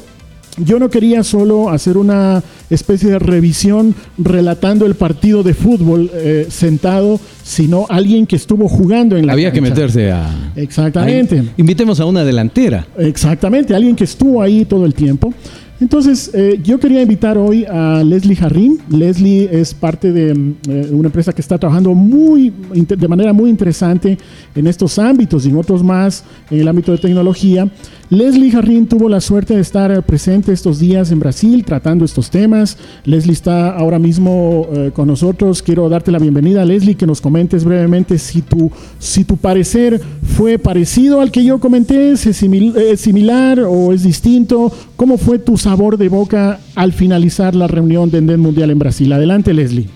yo 0.58 0.80
no 0.80 0.90
quería 0.90 1.24
solo 1.24 1.70
hacer 1.70 1.98
una 1.98 2.44
especie 2.70 3.10
de 3.10 3.20
revisión 3.20 3.96
relatando 4.18 4.86
el 4.86 4.96
partido 4.96 5.44
de 5.44 5.54
fútbol 5.54 6.10
eh, 6.14 6.48
sentado, 6.50 7.20
sino 7.44 7.86
alguien 7.90 8.26
que 8.26 8.36
estuvo 8.36 8.68
jugando 8.68 9.18
en 9.18 9.28
la 9.28 9.34
Había 9.34 9.52
que 9.52 9.62
meterse 9.62 10.12
a... 10.12 10.52
Exactamente. 10.56 11.44
invitemos 11.58 12.00
a 12.00 12.06
una 12.06 12.24
delantera. 12.24 12.88
Exactamente, 12.98 13.76
alguien 13.76 13.96
que 13.96 14.06
estuvo 14.06 14.42
ahí 14.42 14.66
todo 14.66 14.86
el 14.86 14.94
tiempo. 14.94 15.34
Entonces, 15.80 16.32
eh, 16.34 16.60
yo 16.64 16.80
quería 16.80 17.02
invitar 17.02 17.38
hoy 17.38 17.66
a 17.66 18.02
Leslie 18.04 18.38
Jarrín. 18.38 18.80
Leslie 18.90 19.50
es 19.52 19.74
parte 19.74 20.14
de 20.14 20.30
eh, 20.32 20.90
una 20.92 21.08
empresa 21.08 21.34
que 21.34 21.42
está 21.42 21.58
trabajando 21.58 21.94
muy, 21.94 22.54
de 22.72 23.08
manera 23.10 23.34
muy 23.34 23.50
interesante 23.50 24.18
en 24.56 24.68
estos 24.68 24.98
ámbitos 24.98 25.46
y 25.46 25.50
en 25.50 25.58
otros 25.58 25.84
más 25.84 26.24
en 26.50 26.62
el 26.62 26.68
ámbito 26.70 26.94
de 26.94 27.00
tecnología. 27.00 27.70
Leslie 28.12 28.52
Jarrín 28.52 28.86
tuvo 28.88 29.10
la 29.10 29.20
suerte 29.20 29.56
de 29.56 29.62
estar 29.62 30.04
presente 30.04 30.54
estos 30.54 30.78
días 30.78 31.12
en 31.12 31.20
Brasil 31.20 31.66
tratando 31.66 32.06
estos 32.06 32.30
temas. 32.30 32.78
Leslie 33.04 33.34
está 33.34 33.72
ahora 33.72 33.98
mismo 33.98 34.68
eh, 34.72 34.92
con 34.94 35.08
nosotros. 35.08 35.64
Quiero 35.64 35.90
darte 35.90 36.12
la 36.12 36.20
bienvenida, 36.20 36.64
Leslie, 36.66 36.96
que 36.96 37.08
nos 37.08 37.20
comentes 37.20 37.66
brevemente 37.66 38.20
si 38.20 38.44
tu, 38.44 38.72
si 39.00 39.26
tu 39.26 39.38
parecer 39.38 40.00
fue 40.38 40.60
parecido 40.60 41.20
al 41.20 41.32
que 41.32 41.44
yo 41.44 41.60
comenté, 41.60 42.12
es, 42.12 42.20
similar 42.20 43.60
o 43.62 43.92
es 43.92 44.04
distinto. 44.04 44.72
¿Cómo 44.96 45.18
fue 45.18 45.40
tu 45.40 45.58
sabor 45.58 45.98
de 45.98 46.08
boca 46.08 46.60
al 46.76 46.94
finalizar 46.94 47.56
la 47.56 47.66
reunión 47.66 48.12
de 48.12 48.22
NET 48.22 48.38
Mundial 48.38 48.70
en 48.70 48.78
Brasil? 48.78 49.12
Adelante, 49.14 49.52
Leslie. 49.52 49.90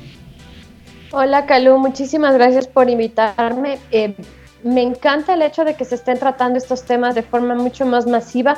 Hola, 1.12 1.46
Calú. 1.46 1.78
Muchísimas 1.78 2.34
gracias 2.34 2.68
por 2.68 2.89
invitarme. 2.89 3.78
Eh, 3.92 4.16
me 4.63 4.82
encanta 4.82 5.34
el 5.34 5.42
hecho 5.42 5.63
de 5.63 5.75
que 5.75 5.86
se 5.86 5.96
estén 5.96 6.20
tratando 6.20 6.58
estos 6.58 6.84
temas 6.84 7.16
de 7.16 7.24
forma 7.24 7.56
mucho 7.56 7.86
más 7.86 8.06
masiva, 8.06 8.58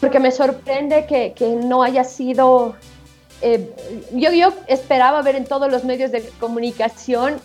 porque 0.00 0.18
me 0.18 0.30
sorprende 0.30 1.06
que, 1.06 1.32
que 1.34 1.48
no 1.48 1.82
haya 1.82 2.04
sido... 2.04 2.74
Eh, 3.42 3.74
yo, 4.12 4.32
yo 4.32 4.52
esperaba 4.66 5.22
ver 5.22 5.36
en 5.36 5.44
todos 5.44 5.70
los 5.70 5.84
medios 5.84 6.10
de 6.12 6.22
comunicación 6.38 7.40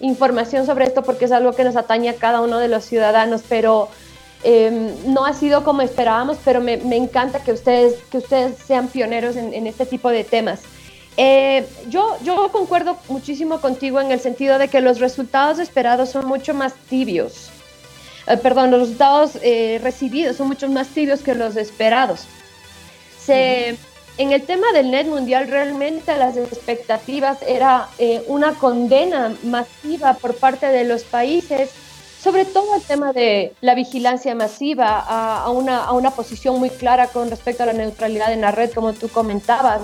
información 0.00 0.66
sobre 0.66 0.84
esto 0.84 1.02
porque 1.02 1.24
es 1.24 1.32
algo 1.32 1.52
que 1.52 1.64
nos 1.64 1.76
atañe 1.76 2.08
a 2.08 2.14
cada 2.14 2.40
uno 2.40 2.58
de 2.58 2.68
los 2.68 2.84
ciudadanos, 2.84 3.42
pero 3.48 3.88
eh, 4.44 4.94
no 5.06 5.24
ha 5.24 5.32
sido 5.32 5.64
como 5.64 5.82
esperábamos, 5.82 6.38
pero 6.44 6.60
me, 6.60 6.76
me, 6.76 6.96
encanta 6.96 7.42
que 7.42 7.52
ustedes, 7.52 7.94
que 8.10 8.18
ustedes 8.18 8.56
sean 8.58 8.88
pioneros 8.88 9.36
en, 9.36 9.52
en 9.54 9.66
este 9.66 9.86
tipo 9.86 10.10
de 10.10 10.24
temas. 10.24 10.60
Eh, 11.20 11.66
yo, 11.88 12.16
yo 12.22 12.48
concuerdo 12.52 12.96
muchísimo 13.08 13.60
contigo 13.60 14.00
en 14.00 14.12
el 14.12 14.20
sentido 14.20 14.56
de 14.56 14.68
que 14.68 14.80
los 14.80 15.00
resultados 15.00 15.58
esperados 15.58 16.10
son 16.10 16.26
mucho 16.26 16.54
más 16.54 16.74
tibios. 16.88 17.50
Eh, 18.28 18.36
perdón, 18.36 18.70
los 18.70 18.82
resultados 18.82 19.32
eh, 19.42 19.80
recibidos 19.82 20.36
son 20.36 20.46
mucho 20.46 20.68
más 20.68 20.86
tibios 20.86 21.22
que 21.22 21.34
los 21.34 21.56
esperados. 21.56 22.24
Se, 23.20 23.76
En 24.16 24.30
el 24.30 24.42
tema 24.42 24.70
del 24.72 24.92
net 24.92 25.08
mundial, 25.08 25.48
realmente 25.48 26.16
las 26.16 26.36
expectativas 26.36 27.38
era 27.42 27.88
una 28.28 28.54
condena 28.54 29.36
masiva 29.42 30.14
por 30.14 30.36
parte 30.36 30.66
de 30.66 30.84
los 30.84 31.02
países, 31.02 31.70
sobre 32.22 32.44
todo 32.44 32.76
el 32.76 32.82
tema 32.82 33.12
de 33.12 33.54
la 33.60 33.74
vigilancia 33.74 34.36
masiva, 34.36 35.00
a, 35.00 35.42
a, 35.42 35.50
una, 35.50 35.84
a 35.84 35.92
una 35.92 36.12
posición 36.12 36.60
muy 36.60 36.70
clara 36.70 37.08
con 37.08 37.28
respecto 37.28 37.64
a 37.64 37.66
la 37.66 37.72
neutralidad 37.72 38.32
en 38.32 38.42
la 38.42 38.52
red, 38.52 38.70
como 38.72 38.92
tú 38.92 39.08
comentabas. 39.08 39.82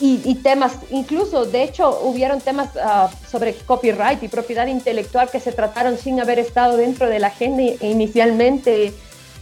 Y, 0.00 0.34
temas, 0.42 0.72
incluso 0.90 1.46
de 1.46 1.62
hecho 1.62 2.00
hubieron 2.02 2.40
temas 2.40 2.68
uh, 2.74 3.08
sobre 3.30 3.54
copyright 3.54 4.22
y 4.22 4.28
propiedad 4.28 4.66
intelectual 4.66 5.30
que 5.30 5.40
se 5.40 5.52
trataron 5.52 5.96
sin 5.96 6.20
haber 6.20 6.38
estado 6.38 6.76
dentro 6.76 7.08
de 7.08 7.20
la 7.20 7.28
agenda 7.28 7.62
inicialmente. 7.80 8.92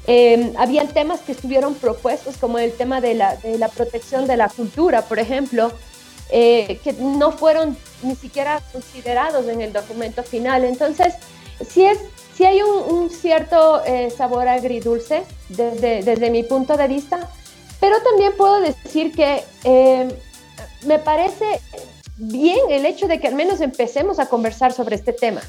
Eh, 0.07 0.53
habían 0.59 0.89
temas 0.89 1.21
que 1.21 1.33
estuvieron 1.33 1.75
propuestos 1.75 2.37
como 2.37 2.59
el 2.59 2.73
tema 2.73 3.01
de 3.01 3.15
la, 3.15 3.37
de 3.37 3.59
la 3.59 3.69
protección 3.69 4.27
de 4.27 4.37
la 4.37 4.49
cultura, 4.49 5.03
por 5.03 5.19
ejemplo, 5.19 5.73
eh, 6.35 6.81
que 6.83 6.95
no 6.95 7.33
fueron 7.33 7.77
ni 8.03 8.17
siquiera 8.17 8.63
considerados 8.73 9.47
en 9.49 9.61
el 9.61 9.71
documento 9.71 10.23
final. 10.23 10.65
Entonces, 10.65 11.15
sí, 11.69 11.85
es, 11.85 11.99
sí 12.35 12.45
hay 12.47 12.63
un, 12.63 13.11
cierto 13.11 13.85
eh, 13.85 14.11
sabor 14.11 14.49
agridulce 14.49 15.25
desde, 15.51 16.03
desde 16.03 16.31
mi 16.31 16.43
punto 16.43 16.79
de 16.79 16.89
vista, 16.89 17.29
pero 17.81 18.01
también 18.01 18.33
puedo 18.37 18.61
decir 18.61 19.13
que 19.13 19.45
eh, 19.65 20.09
me 20.87 20.99
parece 20.99 21.45
bien 22.17 22.59
el 22.71 22.87
hecho 22.87 23.09
de 23.09 23.21
que 23.21 23.27
al 23.27 23.35
menos 23.35 23.61
empecemos 23.61 24.19
a 24.19 24.27
conversar 24.27 24.73
sobre 24.73 24.97
este 24.97 25.13
tema. 25.13 25.41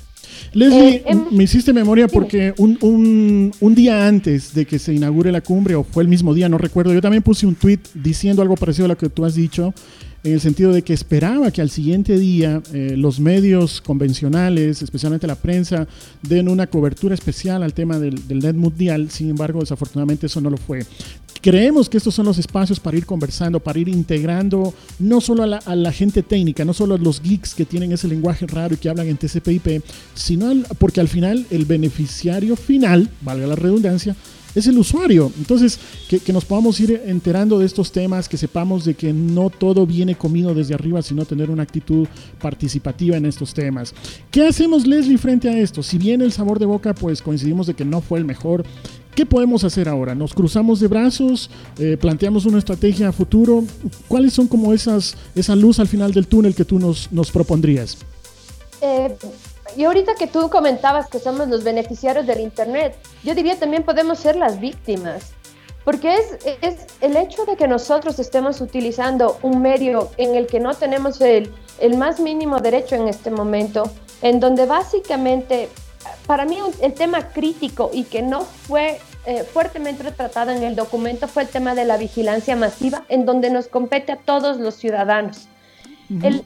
Leslie, 0.53 0.95
eh, 0.95 1.03
em, 1.05 1.25
me 1.31 1.43
hiciste 1.43 1.73
memoria 1.73 2.07
porque 2.07 2.53
un, 2.57 2.77
un, 2.81 3.51
un, 3.59 3.75
día 3.75 4.07
antes 4.07 4.53
de 4.53 4.65
que 4.65 4.79
se 4.79 4.93
inaugure 4.93 5.31
la 5.31 5.41
cumbre, 5.41 5.75
o 5.75 5.83
fue 5.83 6.03
el 6.03 6.09
mismo 6.09 6.33
día, 6.33 6.49
no 6.49 6.57
recuerdo, 6.57 6.93
yo 6.93 7.01
también 7.01 7.23
puse 7.23 7.45
un 7.45 7.55
tweet 7.55 7.79
diciendo 7.93 8.41
algo 8.41 8.55
parecido 8.55 8.85
a 8.85 8.89
lo 8.89 8.97
que 8.97 9.09
tú 9.09 9.25
has 9.25 9.35
dicho, 9.35 9.73
en 10.23 10.33
el 10.33 10.39
sentido 10.39 10.71
de 10.71 10.83
que 10.83 10.93
esperaba 10.93 11.51
que 11.51 11.61
al 11.61 11.69
siguiente 11.69 12.17
día 12.17 12.61
eh, 12.73 12.95
los 12.97 13.19
medios 13.19 13.81
convencionales, 13.81 14.81
especialmente 14.81 15.27
la 15.27 15.35
prensa, 15.35 15.87
den 16.21 16.47
una 16.47 16.67
cobertura 16.67 17.13
especial 17.13 17.61
al 17.61 17.73
tema 17.73 17.99
del, 17.99 18.25
del 18.27 18.39
net 18.39 18.55
mundial, 18.55 19.11
sin 19.11 19.29
embargo, 19.29 19.59
desafortunadamente 19.59 20.27
eso 20.27 20.39
no 20.39 20.49
lo 20.49 20.57
fue. 20.57 20.85
Creemos 21.41 21.89
que 21.89 21.97
estos 21.97 22.15
son 22.15 22.25
los 22.25 22.37
espacios 22.37 22.79
para 22.79 22.95
ir 22.95 23.05
conversando, 23.05 23.59
para 23.59 23.77
ir 23.77 23.89
integrando 23.89 24.73
no 24.97 25.19
solo 25.19 25.43
a 25.43 25.47
la, 25.47 25.57
a 25.57 25.75
la, 25.75 25.91
gente 25.91 26.23
técnica, 26.23 26.63
no 26.63 26.73
solo 26.73 26.95
a 26.95 26.97
los 26.97 27.21
geeks 27.21 27.53
que 27.53 27.65
tienen 27.65 27.91
ese 27.91 28.07
lenguaje 28.07 28.47
raro 28.47 28.75
y 28.75 28.77
que 28.77 28.87
hablan 28.87 29.07
en 29.07 29.17
TCP/IP, 29.17 29.83
sino 30.15 30.47
al, 30.47 30.65
porque 30.79 31.01
al 31.01 31.09
final 31.09 31.45
el 31.49 31.65
beneficiario 31.65 32.55
final, 32.55 33.09
valga 33.21 33.45
la 33.45 33.57
redundancia, 33.57 34.15
es 34.55 34.67
el 34.67 34.77
usuario. 34.77 35.31
Entonces, 35.37 35.79
que, 36.07 36.19
que, 36.19 36.33
nos 36.33 36.45
podamos 36.45 36.79
ir 36.79 37.01
enterando 37.05 37.59
de 37.59 37.65
estos 37.65 37.91
temas, 37.91 38.29
que 38.29 38.37
sepamos 38.37 38.85
de 38.85 38.93
que 38.93 39.13
no 39.13 39.49
todo 39.49 39.85
viene 39.85 40.15
comido 40.15 40.53
desde 40.53 40.73
arriba, 40.73 41.01
sino 41.01 41.25
tener 41.25 41.49
una 41.49 41.63
actitud 41.63 42.07
participativa 42.41 43.17
en 43.17 43.25
estos 43.25 43.53
temas. 43.53 43.93
¿Qué 44.31 44.45
hacemos, 44.47 44.85
Leslie, 44.85 45.17
frente 45.17 45.49
a 45.49 45.57
esto? 45.57 45.83
Si 45.83 45.97
bien 45.97 46.21
el 46.21 46.31
sabor 46.31 46.59
de 46.59 46.65
boca, 46.65 46.93
pues 46.93 47.21
coincidimos 47.21 47.67
de 47.67 47.73
que 47.73 47.85
no 47.85 48.01
fue 48.01 48.19
el 48.19 48.25
mejor. 48.25 48.63
¿Qué 49.15 49.25
podemos 49.27 49.63
hacer 49.63 49.87
ahora? 49.87 50.15
¿Nos 50.15 50.33
cruzamos 50.33 50.79
de 50.79 50.87
brazos? 50.87 51.49
Eh, 51.77 51.97
¿Planteamos 51.97 52.45
una 52.45 52.57
estrategia 52.57 53.09
a 53.09 53.11
futuro? 53.11 53.63
¿Cuáles 54.07 54.33
son 54.33 54.47
como 54.47 54.73
esas, 54.73 55.15
esa 55.35 55.55
luz 55.55 55.79
al 55.79 55.87
final 55.87 56.11
del 56.13 56.25
túnel 56.25 56.55
que 56.55 56.65
tú 56.65 56.79
nos, 56.79 57.11
nos 57.11 57.29
propondrías? 57.29 57.97
Eh, 58.81 59.15
y 59.75 59.83
ahorita 59.85 60.15
que 60.15 60.27
tú 60.27 60.49
comentabas 60.49 61.09
que 61.09 61.19
somos 61.19 61.47
los 61.47 61.63
beneficiarios 61.63 62.25
del 62.25 62.39
Internet, 62.39 62.95
yo 63.23 63.33
diría 63.35 63.59
también 63.59 63.83
podemos 63.83 64.19
ser 64.19 64.35
las 64.35 64.59
víctimas. 64.59 65.31
Porque 65.83 66.15
es, 66.15 66.37
es 66.61 66.85
el 67.01 67.17
hecho 67.17 67.45
de 67.45 67.57
que 67.57 67.67
nosotros 67.67 68.17
estemos 68.17 68.61
utilizando 68.61 69.37
un 69.41 69.61
medio 69.61 70.11
en 70.15 70.35
el 70.35 70.47
que 70.47 70.61
no 70.61 70.73
tenemos 70.75 71.19
el, 71.19 71.53
el 71.79 71.97
más 71.97 72.21
mínimo 72.21 72.59
derecho 72.61 72.95
en 72.95 73.09
este 73.09 73.29
momento, 73.29 73.91
en 74.21 74.39
donde 74.39 74.65
básicamente, 74.65 75.67
para 76.25 76.45
mí 76.45 76.57
el 76.79 76.93
tema 76.93 77.29
crítico 77.33 77.89
y 77.93 78.05
que 78.05 78.21
no 78.21 78.41
fue 78.41 79.01
eh, 79.25 79.43
fuertemente 79.43 80.09
tratado 80.11 80.51
en 80.51 80.63
el 80.63 80.75
documento 80.75 81.27
fue 81.27 81.43
el 81.43 81.49
tema 81.49 81.75
de 81.75 81.83
la 81.83 81.97
vigilancia 81.97 82.55
masiva, 82.55 83.03
en 83.09 83.25
donde 83.25 83.49
nos 83.49 83.67
compete 83.67 84.13
a 84.13 84.17
todos 84.17 84.57
los 84.57 84.75
ciudadanos. 84.75 85.49
Uh 86.09 86.13
-huh. 86.13 86.25
el, 86.27 86.45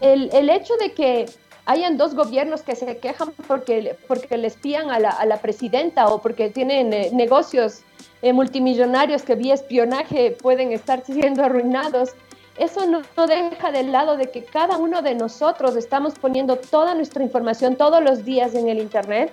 el, 0.00 0.30
el 0.32 0.50
hecho 0.50 0.74
de 0.76 0.92
que 0.92 1.26
hayan 1.66 1.96
dos 1.96 2.14
gobiernos 2.14 2.62
que 2.62 2.74
se 2.76 2.96
quejan 2.98 3.32
porque, 3.46 3.96
porque 4.08 4.38
le 4.38 4.46
espían 4.46 4.90
a 4.90 4.98
la, 4.98 5.10
a 5.10 5.26
la 5.26 5.38
presidenta 5.38 6.08
o 6.08 6.22
porque 6.22 6.48
tienen 6.48 6.92
eh, 6.92 7.10
negocios 7.12 7.80
eh, 8.22 8.32
multimillonarios 8.32 9.22
que 9.22 9.34
vía 9.34 9.54
espionaje 9.54 10.30
pueden 10.40 10.72
estar 10.72 11.04
siendo 11.04 11.44
arruinados. 11.44 12.14
Eso 12.56 12.86
no, 12.86 13.02
no, 13.16 13.26
deja 13.26 13.70
del 13.70 13.92
lado 13.92 14.16
de 14.16 14.30
que 14.30 14.44
cada 14.44 14.78
uno 14.78 15.02
de 15.02 15.14
nosotros 15.14 15.76
estamos 15.76 16.14
poniendo 16.14 16.56
toda 16.56 16.94
nuestra 16.94 17.22
información 17.22 17.76
todos 17.76 18.02
los 18.02 18.24
días 18.24 18.54
en 18.54 18.68
el 18.68 18.78
Internet 18.78 19.32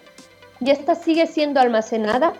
y 0.60 0.72
esta 0.72 0.96
sigue 0.96 1.28
siendo 1.28 1.60
almacenada 1.60 2.34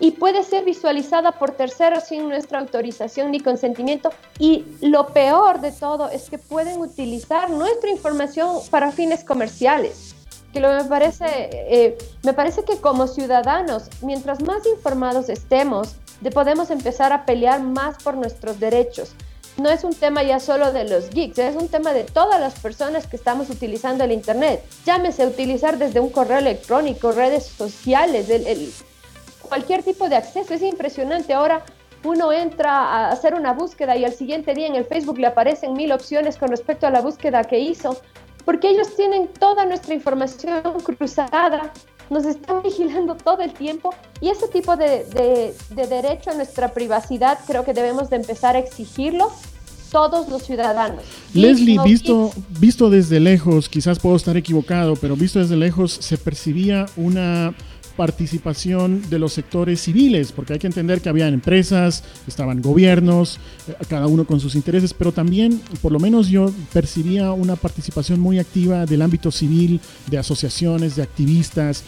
y 0.00 0.12
puede 0.12 0.42
ser 0.42 0.64
visualizada 0.64 1.32
por 1.32 1.52
terceros 1.52 2.04
sin 2.04 2.28
nuestra 2.28 2.58
autorización 2.58 3.30
ni 3.30 3.40
consentimiento. 3.40 4.10
Y 4.38 4.64
lo 4.80 5.08
peor 5.08 5.60
de 5.60 5.72
todo 5.72 6.08
es 6.08 6.30
que 6.30 6.38
pueden 6.38 6.80
utilizar 6.80 7.50
nuestra 7.50 7.90
información 7.90 8.58
para 8.70 8.90
fines 8.90 9.22
comerciales. 9.22 10.14
Que 10.54 10.60
lo 10.60 10.72
me 10.72 10.84
parece, 10.84 11.26
eh, 11.52 11.98
me 12.24 12.32
parece 12.32 12.64
que 12.64 12.78
como 12.78 13.06
ciudadanos, 13.06 13.84
mientras 14.00 14.42
más 14.42 14.66
informados 14.66 15.28
estemos, 15.28 15.94
de 16.22 16.30
podemos 16.30 16.70
empezar 16.70 17.12
a 17.12 17.24
pelear 17.24 17.62
más 17.62 18.02
por 18.02 18.16
nuestros 18.16 18.58
derechos. 18.58 19.12
No 19.58 19.68
es 19.68 19.84
un 19.84 19.94
tema 19.94 20.22
ya 20.22 20.40
solo 20.40 20.72
de 20.72 20.88
los 20.88 21.10
geeks, 21.10 21.38
es 21.38 21.56
un 21.56 21.68
tema 21.68 21.92
de 21.92 22.04
todas 22.04 22.40
las 22.40 22.58
personas 22.58 23.06
que 23.06 23.16
estamos 23.16 23.50
utilizando 23.50 24.04
el 24.04 24.12
Internet. 24.12 24.64
Llámese 24.86 25.26
utilizar 25.26 25.76
desde 25.76 26.00
un 26.00 26.08
correo 26.08 26.38
electrónico, 26.38 27.12
redes 27.12 27.44
sociales, 27.44 28.30
el, 28.30 28.46
el 28.46 28.72
cualquier 29.50 29.82
tipo 29.82 30.08
de 30.08 30.16
acceso. 30.16 30.54
Es 30.54 30.62
impresionante. 30.62 31.34
Ahora 31.34 31.62
uno 32.04 32.32
entra 32.32 32.70
a 32.70 33.10
hacer 33.10 33.34
una 33.34 33.52
búsqueda 33.52 33.96
y 33.96 34.04
al 34.06 34.14
siguiente 34.14 34.54
día 34.54 34.66
en 34.66 34.74
el 34.74 34.86
Facebook 34.86 35.18
le 35.18 35.26
aparecen 35.26 35.74
mil 35.74 35.92
opciones 35.92 36.38
con 36.38 36.48
respecto 36.48 36.86
a 36.86 36.90
la 36.90 37.02
búsqueda 37.02 37.44
que 37.44 37.58
hizo, 37.58 38.00
porque 38.46 38.70
ellos 38.70 38.96
tienen 38.96 39.28
toda 39.28 39.66
nuestra 39.66 39.92
información 39.92 40.62
cruzada, 40.82 41.70
nos 42.08 42.24
están 42.24 42.62
vigilando 42.64 43.16
todo 43.16 43.42
el 43.42 43.52
tiempo 43.52 43.94
y 44.22 44.30
ese 44.30 44.48
tipo 44.48 44.76
de, 44.76 45.04
de, 45.04 45.54
de 45.70 45.86
derecho 45.86 46.30
a 46.30 46.34
nuestra 46.34 46.72
privacidad 46.72 47.38
creo 47.46 47.64
que 47.64 47.74
debemos 47.74 48.08
de 48.08 48.16
empezar 48.16 48.56
a 48.56 48.60
exigirlo 48.60 49.30
todos 49.90 50.28
los 50.28 50.42
ciudadanos. 50.44 51.02
Leslie, 51.34 51.78
visto, 51.84 52.30
visto 52.60 52.90
desde 52.90 53.20
lejos, 53.20 53.68
quizás 53.68 53.98
puedo 53.98 54.16
estar 54.16 54.36
equivocado, 54.36 54.94
pero 54.96 55.16
visto 55.16 55.38
desde 55.40 55.56
lejos 55.56 55.92
se 55.92 56.16
percibía 56.16 56.86
una 56.96 57.54
participación 57.96 59.02
de 59.10 59.18
los 59.18 59.32
sectores 59.32 59.80
civiles, 59.80 60.32
porque 60.32 60.54
hay 60.54 60.58
que 60.58 60.66
entender 60.66 61.00
que 61.00 61.08
había 61.08 61.28
empresas, 61.28 62.04
estaban 62.26 62.62
gobiernos, 62.62 63.38
eh, 63.68 63.74
cada 63.88 64.06
uno 64.06 64.24
con 64.24 64.40
sus 64.40 64.54
intereses, 64.54 64.94
pero 64.94 65.12
también, 65.12 65.60
por 65.82 65.92
lo 65.92 65.98
menos 65.98 66.28
yo 66.28 66.52
percibía 66.72 67.32
una 67.32 67.56
participación 67.56 68.20
muy 68.20 68.38
activa 68.38 68.86
del 68.86 69.02
ámbito 69.02 69.30
civil, 69.30 69.80
de 70.08 70.18
asociaciones, 70.18 70.96
de 70.96 71.02
activistas. 71.02 71.84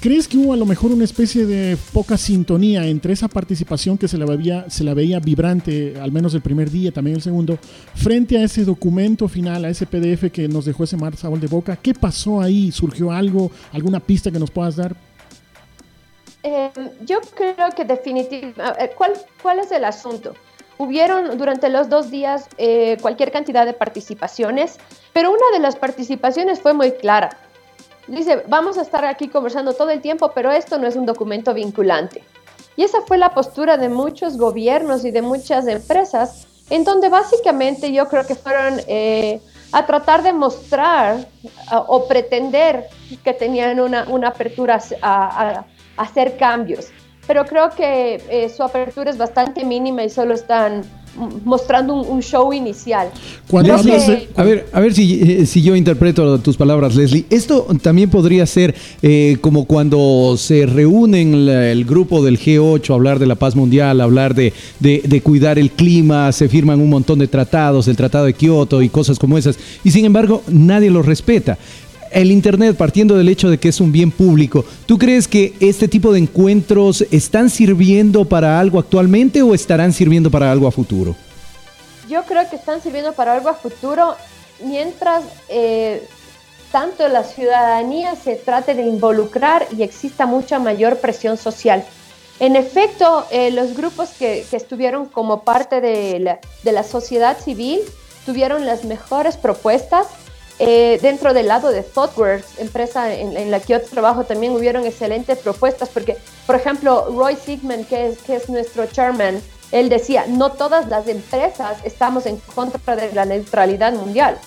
¿crees 0.00 0.28
que 0.28 0.36
hubo 0.36 0.52
a 0.52 0.56
lo 0.56 0.66
mejor 0.66 0.92
una 0.92 1.04
especie 1.04 1.46
de 1.46 1.76
poca 1.92 2.16
sintonía 2.16 2.86
entre 2.86 3.12
esa 3.12 3.28
participación 3.28 3.98
que 3.98 4.08
se 4.08 4.18
la, 4.18 4.26
veía, 4.26 4.68
se 4.68 4.84
la 4.84 4.94
veía 4.94 5.20
vibrante, 5.20 5.94
al 6.00 6.12
menos 6.12 6.34
el 6.34 6.42
primer 6.42 6.70
día, 6.70 6.92
también 6.92 7.16
el 7.16 7.22
segundo, 7.22 7.58
frente 7.94 8.38
a 8.38 8.44
ese 8.44 8.64
documento 8.64 9.28
final, 9.28 9.64
a 9.64 9.70
ese 9.70 9.86
PDF 9.86 10.30
que 10.32 10.48
nos 10.48 10.64
dejó 10.64 10.84
ese 10.84 10.96
mar 10.96 11.16
sabor 11.16 11.40
de 11.40 11.46
boca? 11.46 11.76
¿Qué 11.76 11.94
pasó 11.94 12.40
ahí? 12.40 12.70
¿Surgió 12.72 13.10
algo? 13.10 13.50
¿Alguna 13.72 14.00
pista 14.00 14.30
que 14.30 14.38
nos 14.38 14.50
puedas 14.50 14.76
dar? 14.76 15.07
Em, 16.48 16.90
yo 17.02 17.20
creo 17.34 17.70
que 17.76 17.84
definitivamente, 17.84 18.94
¿cuál, 18.96 19.12
¿cuál 19.42 19.58
es 19.58 19.70
el 19.70 19.84
asunto? 19.84 20.34
Hubieron 20.78 21.36
durante 21.36 21.68
los 21.68 21.90
dos 21.90 22.10
días 22.10 22.48
eh, 22.56 22.96
cualquier 23.02 23.30
cantidad 23.32 23.66
de 23.66 23.74
participaciones, 23.74 24.78
pero 25.12 25.30
una 25.30 25.50
de 25.52 25.58
las 25.58 25.76
participaciones 25.76 26.60
fue 26.60 26.72
muy 26.72 26.92
clara. 26.92 27.36
Dice, 28.06 28.44
vamos 28.48 28.78
a 28.78 28.82
estar 28.82 29.04
aquí 29.04 29.28
conversando 29.28 29.74
todo 29.74 29.90
el 29.90 30.00
tiempo, 30.00 30.32
pero 30.34 30.50
esto 30.50 30.78
no 30.78 30.86
es 30.86 30.96
un 30.96 31.04
documento 31.04 31.52
vinculante. 31.52 32.22
Y 32.76 32.84
esa 32.84 33.02
fue 33.02 33.18
la 33.18 33.34
postura 33.34 33.76
de 33.76 33.90
muchos 33.90 34.38
gobiernos 34.38 35.04
y 35.04 35.10
de 35.10 35.20
muchas 35.20 35.66
empresas, 35.66 36.46
en 36.70 36.84
donde 36.84 37.10
básicamente 37.10 37.92
yo 37.92 38.08
creo 38.08 38.24
que 38.26 38.36
fueron 38.36 38.80
eh, 38.86 39.40
a 39.72 39.84
tratar 39.84 40.22
de 40.22 40.32
mostrar 40.32 41.26
o 41.88 42.06
pretender 42.08 42.88
que 43.22 43.34
tenían 43.34 43.80
una, 43.80 44.06
una 44.08 44.28
apertura 44.28 44.80
a, 45.02 45.58
a 45.58 45.64
hacer 45.98 46.36
cambios 46.36 46.88
pero 47.28 47.44
creo 47.44 47.68
que 47.76 48.22
eh, 48.30 48.48
su 48.48 48.62
apertura 48.62 49.10
es 49.10 49.18
bastante 49.18 49.62
mínima 49.62 50.02
y 50.02 50.08
solo 50.08 50.32
están 50.32 50.82
mostrando 51.44 51.94
un, 51.94 52.22
show 52.22 52.52
inicial. 52.52 53.08
Cuando 53.50 53.74
A 53.74 54.42
ver, 54.44 54.66
a 54.72 54.80
ver 54.80 54.94
si, 54.94 55.20
eh, 55.20 55.46
si, 55.46 55.62
yo 55.62 55.74
interpreto 55.74 56.38
tus 56.38 56.56
palabras, 56.56 56.94
Leslie. 56.94 57.26
Esto 57.28 57.66
también 57.82 58.08
podría 58.08 58.46
ser 58.46 58.74
eh, 59.02 59.36
como 59.40 59.64
cuando 59.64 60.36
se 60.38 60.64
reúnen 60.64 61.48
el 61.48 61.84
grupo 61.84 62.22
del 62.22 62.38
G8 62.38 62.90
a 62.90 62.94
hablar 62.94 63.18
de 63.18 63.26
la 63.26 63.34
paz 63.34 63.56
mundial, 63.56 64.00
hablar 64.00 64.34
de, 64.34 64.52
de, 64.78 65.02
de, 65.04 65.20
cuidar 65.20 65.58
el 65.58 65.72
clima, 65.72 66.30
se 66.32 66.48
firman 66.48 66.80
un 66.80 66.88
montón 66.88 67.18
de 67.18 67.26
tratados, 67.26 67.88
el 67.88 67.96
Tratado 67.96 68.26
de 68.26 68.34
Kioto 68.34 68.80
y 68.80 68.88
cosas 68.88 69.18
como 69.18 69.36
esas, 69.36 69.58
y 69.82 69.90
sin 69.90 70.04
embargo 70.04 70.42
nadie 70.46 70.90
los 70.90 71.04
respeta 71.04 71.58
el 72.12 72.30
Internet, 72.30 72.76
partiendo 72.76 73.16
del 73.16 73.28
hecho 73.28 73.50
de 73.50 73.58
que 73.58 73.68
es 73.68 73.80
un 73.80 73.92
bien 73.92 74.10
público, 74.10 74.64
¿tú 74.86 74.98
crees 74.98 75.28
que 75.28 75.54
este 75.60 75.88
tipo 75.88 76.12
de 76.12 76.20
encuentros 76.20 77.04
están 77.10 77.50
sirviendo 77.50 78.24
para 78.24 78.58
algo 78.60 78.78
actualmente 78.78 79.42
o 79.42 79.54
estarán 79.54 79.92
sirviendo 79.92 80.30
para 80.30 80.50
algo 80.50 80.66
a 80.66 80.70
futuro? 80.70 81.16
Yo 82.08 82.24
creo 82.24 82.48
que 82.48 82.56
están 82.56 82.82
sirviendo 82.82 83.12
para 83.12 83.34
algo 83.34 83.48
a 83.48 83.54
futuro 83.54 84.16
mientras 84.64 85.24
eh, 85.48 86.06
tanto 86.72 87.06
la 87.08 87.24
ciudadanía 87.24 88.16
se 88.16 88.36
trate 88.36 88.74
de 88.74 88.82
involucrar 88.82 89.66
y 89.76 89.82
exista 89.82 90.26
mucha 90.26 90.58
mayor 90.58 90.98
presión 90.98 91.36
social. 91.36 91.84
En 92.40 92.56
efecto, 92.56 93.26
eh, 93.30 93.50
los 93.50 93.76
grupos 93.76 94.10
que, 94.10 94.46
estuvieron 94.52 95.06
como 95.06 95.42
parte 95.42 95.80
de 95.80 96.38
la 96.64 96.82
sociedad 96.84 97.38
civil 97.38 97.80
tuvieron 98.28 98.66
las 98.66 98.84
mejores 98.84 99.38
propuestas 99.38 100.06
eh, 100.58 100.98
dentro 101.00 101.34
del 101.34 101.46
lado 101.46 101.70
de 101.70 101.82
ThoughtWorks, 101.82 102.58
empresa 102.58 103.14
en, 103.14 103.50
la 103.50 103.60
que 103.60 103.74
yo 103.74 103.82
trabajo, 103.82 104.24
también 104.24 104.52
hubieron 104.52 104.84
excelentes 104.84 105.38
propuestas, 105.38 105.88
porque, 105.88 106.16
por 106.46 106.56
ejemplo, 106.56 107.06
Roy 107.16 107.34
es, 107.34 108.18
que 108.18 108.34
es 108.34 108.48
nuestro 108.48 108.86
chairman, 108.86 109.40
él 109.70 109.88
decía, 109.88 110.24
no 110.26 110.52
todas 110.52 110.88
las 110.88 111.06
empresas 111.06 111.78
estamos 111.84 112.26
en 112.26 112.38
contra 112.54 112.96
de 112.96 113.12
la 113.12 113.24
neutralidad 113.24 113.92
mundial. 113.92 114.38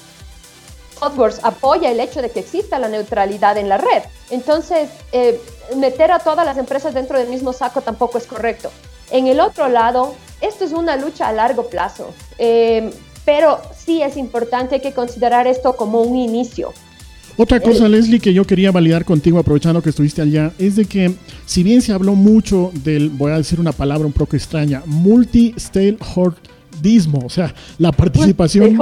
ThoughtWorks 1.00 1.40
apoya 1.44 1.92
el 1.92 2.00
hecho 2.00 2.22
de 2.22 2.30
que 2.30 2.42
exista 2.42 2.78
la 2.78 2.88
neutralidad 2.88 3.58
en 3.58 3.70
la 3.70 3.78
red. 3.78 4.04
Entonces, 4.30 4.90
eh, 5.12 5.40
meter 5.76 6.12
a 6.12 6.20
todas 6.20 6.46
las 6.46 6.58
empresas 6.58 6.94
dentro 6.94 7.18
del 7.18 7.30
mismo 7.30 7.54
saco 7.54 7.82
tampoco 7.82 8.18
es 8.18 8.28
correcto. 8.28 8.70
En 9.10 9.28
el 9.28 9.40
otro 9.40 9.68
lado, 9.68 10.16
esto 10.42 10.64
es 10.66 10.72
una 10.72 10.98
lucha 10.98 11.28
a 11.28 11.34
largo 11.34 11.68
plazo. 11.68 12.14
Eh, 12.38 12.92
pero 13.34 13.62
sí 13.74 14.02
es 14.02 14.18
importante 14.18 14.82
que 14.82 14.92
considerar 14.92 15.48
esto 15.48 15.78
como 15.78 16.02
un 16.02 16.18
inicio. 16.18 16.74
Otra 17.38 17.62
cosa, 17.62 17.88
Leslie, 17.88 18.20
que 18.20 18.34
yo 18.34 18.44
quería 18.44 18.72
validar 18.72 19.06
contigo, 19.06 19.40
aprovechando 19.40 19.82
que 19.82 19.90
estuviste 19.90 20.22
allá, 20.22 20.52
es 20.60 20.76
de 20.76 20.84
que 20.84 21.16
si 21.46 21.64
bien 21.64 21.82
se 21.82 21.94
habló 21.94 22.14
mucho 22.14 22.72
del, 22.84 23.10
voy 23.10 23.32
a 23.32 23.38
decir 23.38 23.62
una 23.62 23.72
palabra 23.72 24.06
un 24.06 24.12
poco 24.12 24.36
extraña, 24.36 24.84
multi-stakeholder 24.86 26.52
o 27.24 27.30
sea, 27.30 27.54
la 27.78 27.92
participación, 27.92 28.78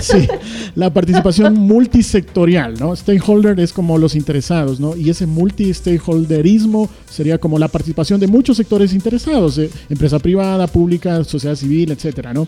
sí, 0.00 0.28
la 0.74 0.92
participación 0.92 1.54
multisectorial, 1.58 2.74
¿no? 2.78 2.94
Stakeholder 2.94 3.58
es 3.58 3.72
como 3.72 3.96
los 3.96 4.14
interesados, 4.14 4.80
¿no? 4.80 4.96
Y 4.96 5.08
ese 5.08 5.26
multi-stakeholderismo 5.26 6.90
sería 7.10 7.38
como 7.38 7.58
la 7.58 7.68
participación 7.68 8.20
de 8.20 8.26
muchos 8.26 8.56
sectores 8.58 8.92
interesados, 8.92 9.56
eh, 9.58 9.70
empresa 9.88 10.18
privada, 10.18 10.66
pública, 10.66 11.24
sociedad 11.24 11.56
civil, 11.56 11.92
etcétera, 11.92 12.34
¿no? 12.34 12.46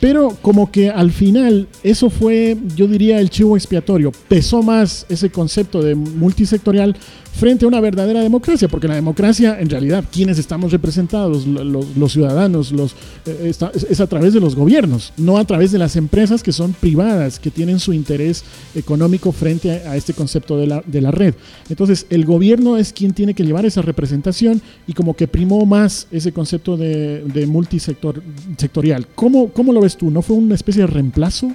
Pero 0.00 0.30
como 0.40 0.72
que 0.72 0.88
al 0.88 1.12
final 1.12 1.68
eso 1.82 2.08
fue, 2.08 2.56
yo 2.74 2.88
diría, 2.88 3.20
el 3.20 3.28
chivo 3.28 3.56
expiatorio. 3.56 4.12
Pesó 4.28 4.62
más 4.62 5.04
ese 5.10 5.30
concepto 5.30 5.82
de 5.82 5.94
multisectorial 5.94 6.96
frente 7.32 7.64
a 7.64 7.68
una 7.68 7.80
verdadera 7.80 8.20
democracia, 8.20 8.68
porque 8.68 8.88
la 8.88 8.94
democracia, 8.94 9.60
en 9.60 9.70
realidad, 9.70 10.04
quienes 10.10 10.38
estamos 10.38 10.72
representados, 10.72 11.46
los, 11.46 12.12
ciudadanos, 12.12 12.72
los, 12.72 12.94
eh, 13.24 13.52
es 13.88 14.00
a 14.00 14.06
través 14.06 14.34
de 14.34 14.40
los 14.40 14.56
gobiernos, 14.56 15.12
no 15.16 15.38
a 15.38 15.44
través 15.44 15.70
de 15.72 15.78
las 15.78 15.96
empresas 15.96 16.42
que 16.42 16.52
son 16.52 16.72
privadas, 16.72 17.38
que 17.38 17.50
tienen 17.50 17.78
su 17.78 17.92
interés 17.92 18.44
económico 18.74 19.32
frente 19.32 19.70
a, 19.70 19.96
este 19.96 20.12
concepto 20.12 20.56
de 20.56 20.66
la, 20.66 20.82
de 20.86 21.00
la, 21.00 21.10
red. 21.10 21.34
Entonces, 21.68 22.06
el 22.10 22.24
gobierno 22.24 22.76
es 22.76 22.92
quien 22.92 23.12
tiene 23.12 23.34
que 23.34 23.44
llevar 23.44 23.64
esa 23.64 23.82
representación 23.82 24.60
y 24.86 24.92
como 24.92 25.14
que 25.14 25.28
primó 25.28 25.64
más 25.66 26.08
ese 26.10 26.32
concepto 26.32 26.76
de, 26.76 27.22
de 27.22 27.46
multisector 27.46 28.22
sectorial. 28.56 29.06
¿Cómo, 29.14 29.48
¿Cómo 29.48 29.72
lo 29.72 29.80
ves 29.80 29.89
¿No 30.00 30.22
fue 30.22 30.36
una 30.36 30.54
especie 30.54 30.82
de 30.82 30.86
reemplazo? 30.88 31.52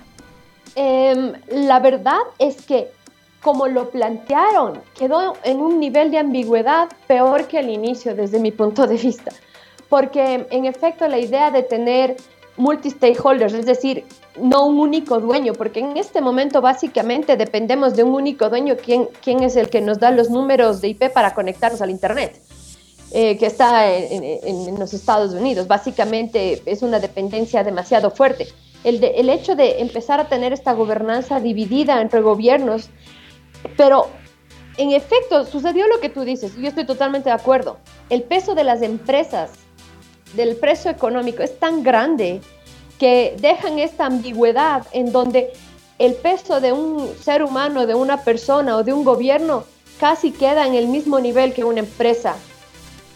Em, 0.75 1.33
la 1.49 1.79
verdad 1.79 2.19
es 2.37 2.61
que 2.61 2.89
como 3.41 3.67
lo 3.67 3.91
plantearon, 3.91 4.81
quedó 4.97 5.33
en 5.43 5.59
un 5.59 5.79
nivel 5.79 6.09
de 6.09 6.17
ambigüedad 6.17 6.89
peor 7.05 7.45
que 7.45 7.59
al 7.59 7.69
inicio 7.69 8.15
desde 8.15 8.39
mi 8.39 8.51
punto 8.51 8.87
de 8.87 8.97
vista. 8.97 9.31
Porque 9.87 10.47
en 10.49 10.65
efecto 10.65 11.07
la 11.07 11.19
idea 11.19 11.51
de 11.51 11.61
tener 11.61 12.17
multi-stakeholders, 12.57 13.53
es 13.53 13.67
decir, 13.67 14.03
no 14.41 14.65
un 14.65 14.79
único 14.79 15.19
dueño, 15.19 15.53
porque 15.53 15.79
en 15.79 15.95
este 15.95 16.21
momento 16.21 16.59
básicamente 16.61 17.37
dependemos 17.37 17.95
de 17.95 18.03
un 18.03 18.15
único 18.15 18.49
dueño, 18.49 18.75
quien, 18.77 19.07
quien 19.21 19.43
es 19.43 19.55
el 19.55 19.69
que 19.69 19.79
nos 19.79 19.99
da 19.99 20.09
los 20.09 20.29
números 20.29 20.81
de 20.81 20.89
IP 20.89 21.11
para 21.13 21.33
conectarnos 21.33 21.81
al 21.81 21.91
Internet, 21.91 22.41
eh, 23.15 23.37
que 23.37 23.47
está 23.47 23.89
en, 23.91 24.77
los 24.77 24.93
Estados 24.93 25.33
Unidos. 25.33 25.67
Básicamente 25.67 26.61
es 26.65 26.83
una 26.83 26.99
dependencia 26.99 27.63
demasiado 27.63 28.11
fuerte. 28.11 28.47
El 28.83 29.29
hecho 29.31 29.55
de 29.55 29.81
empezar 29.81 30.19
a 30.19 30.29
tener 30.29 30.53
esta 30.53 30.73
gobernanza 30.73 31.39
dividida 31.39 31.99
entre 32.01 32.21
gobiernos 32.21 32.91
pero 33.77 34.07
en 34.77 34.91
efecto, 34.91 35.45
sucedió 35.45 35.87
lo 35.87 35.99
que 35.99 36.09
tú 36.09 36.21
dices, 36.21 36.55
yo 36.55 36.67
estoy 36.67 36.85
totalmente 36.85 37.29
de 37.29 37.35
acuerdo. 37.35 37.77
El 38.09 38.23
peso 38.23 38.55
de 38.55 38.63
las 38.63 38.81
empresas, 38.81 39.51
del 40.35 40.55
precio 40.57 40.91
económico, 40.91 41.43
es 41.43 41.57
tan 41.59 41.83
grande 41.83 42.41
que 42.99 43.35
dejan 43.39 43.79
esta 43.79 44.05
ambigüedad 44.05 44.85
en 44.91 45.11
donde 45.11 45.51
el 45.97 46.13
peso 46.13 46.59
de 46.59 46.73
un 46.73 47.09
ser 47.21 47.43
humano, 47.43 47.85
de 47.85 47.95
una 47.95 48.17
persona 48.23 48.75
o 48.75 48.83
de 48.83 48.93
un 48.93 49.03
gobierno 49.03 49.63
casi 49.99 50.31
queda 50.31 50.67
en 50.67 50.75
el 50.75 50.87
mismo 50.87 51.19
nivel 51.19 51.53
que 51.53 51.63
una 51.63 51.79
empresa, 51.79 52.35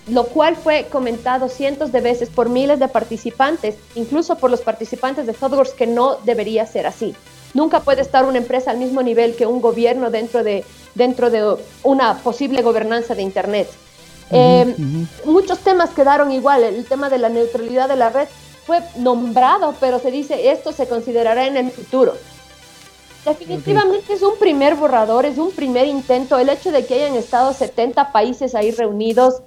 lo 0.09 0.25
cual 0.25 0.55
fue 0.55 0.87
comentado 0.89 1.49
cientos 1.49 1.91
de 1.91 2.01
veces 2.01 2.29
por 2.29 2.49
miles 2.49 2.79
de 2.79 2.87
participantes, 2.87 3.75
incluso 3.95 4.37
por 4.37 4.51
los 4.51 4.61
participantes 4.61 5.25
de 5.25 5.33
ThoughtWorks, 5.33 5.73
que 5.73 5.87
no 5.87 6.17
debería 6.23 6.65
ser 6.65 6.87
así. 6.87 7.15
Nunca 7.53 7.81
puede 7.81 8.01
estar 8.01 8.25
una 8.25 8.37
empresa 8.37 8.71
al 8.71 8.77
mismo 8.77 9.01
nivel 9.01 9.35
que 9.35 9.45
un 9.45 9.61
gobierno 9.61 10.11
dentro 10.11 10.43
de, 10.43 10.63
dentro 10.95 11.29
de 11.29 11.57
una 11.83 12.17
posible 12.19 12.61
gobernanza 12.61 13.15
de 13.15 13.23
Internet. 13.23 13.69
Eh, 14.31 14.75
muchos 15.25 15.59
temas 15.59 15.89
quedaron 15.91 16.31
igual. 16.31 16.63
El 16.63 16.85
tema 16.85 17.09
de 17.09 17.17
la 17.17 17.29
neutralidad 17.29 17.89
de 17.89 17.95
la 17.95 18.09
red 18.09 18.27
fue 18.65 18.81
nombrado, 18.97 19.73
pero 19.79 19.99
se 19.99 20.11
dice 20.11 20.51
esto 20.51 20.71
se 20.71 20.87
considerará 20.87 21.47
en 21.47 21.57
el 21.57 21.71
futuro. 21.71 22.13
Definitivamente 23.25 24.13
es 24.13 24.21
un 24.21 24.37
primer 24.37 24.75
borrador, 24.75 25.25
es 25.25 25.37
un 25.37 25.51
primer 25.51 25.87
intento. 25.87 26.37
El 26.37 26.49
hecho 26.49 26.71
de 26.71 26.85
que 26.85 26.95
hayan 26.95 27.15
estado 27.15 27.53
70 27.53 28.11
países 28.11 28.55
ahí 28.55 28.71
reunidos, 28.71 29.41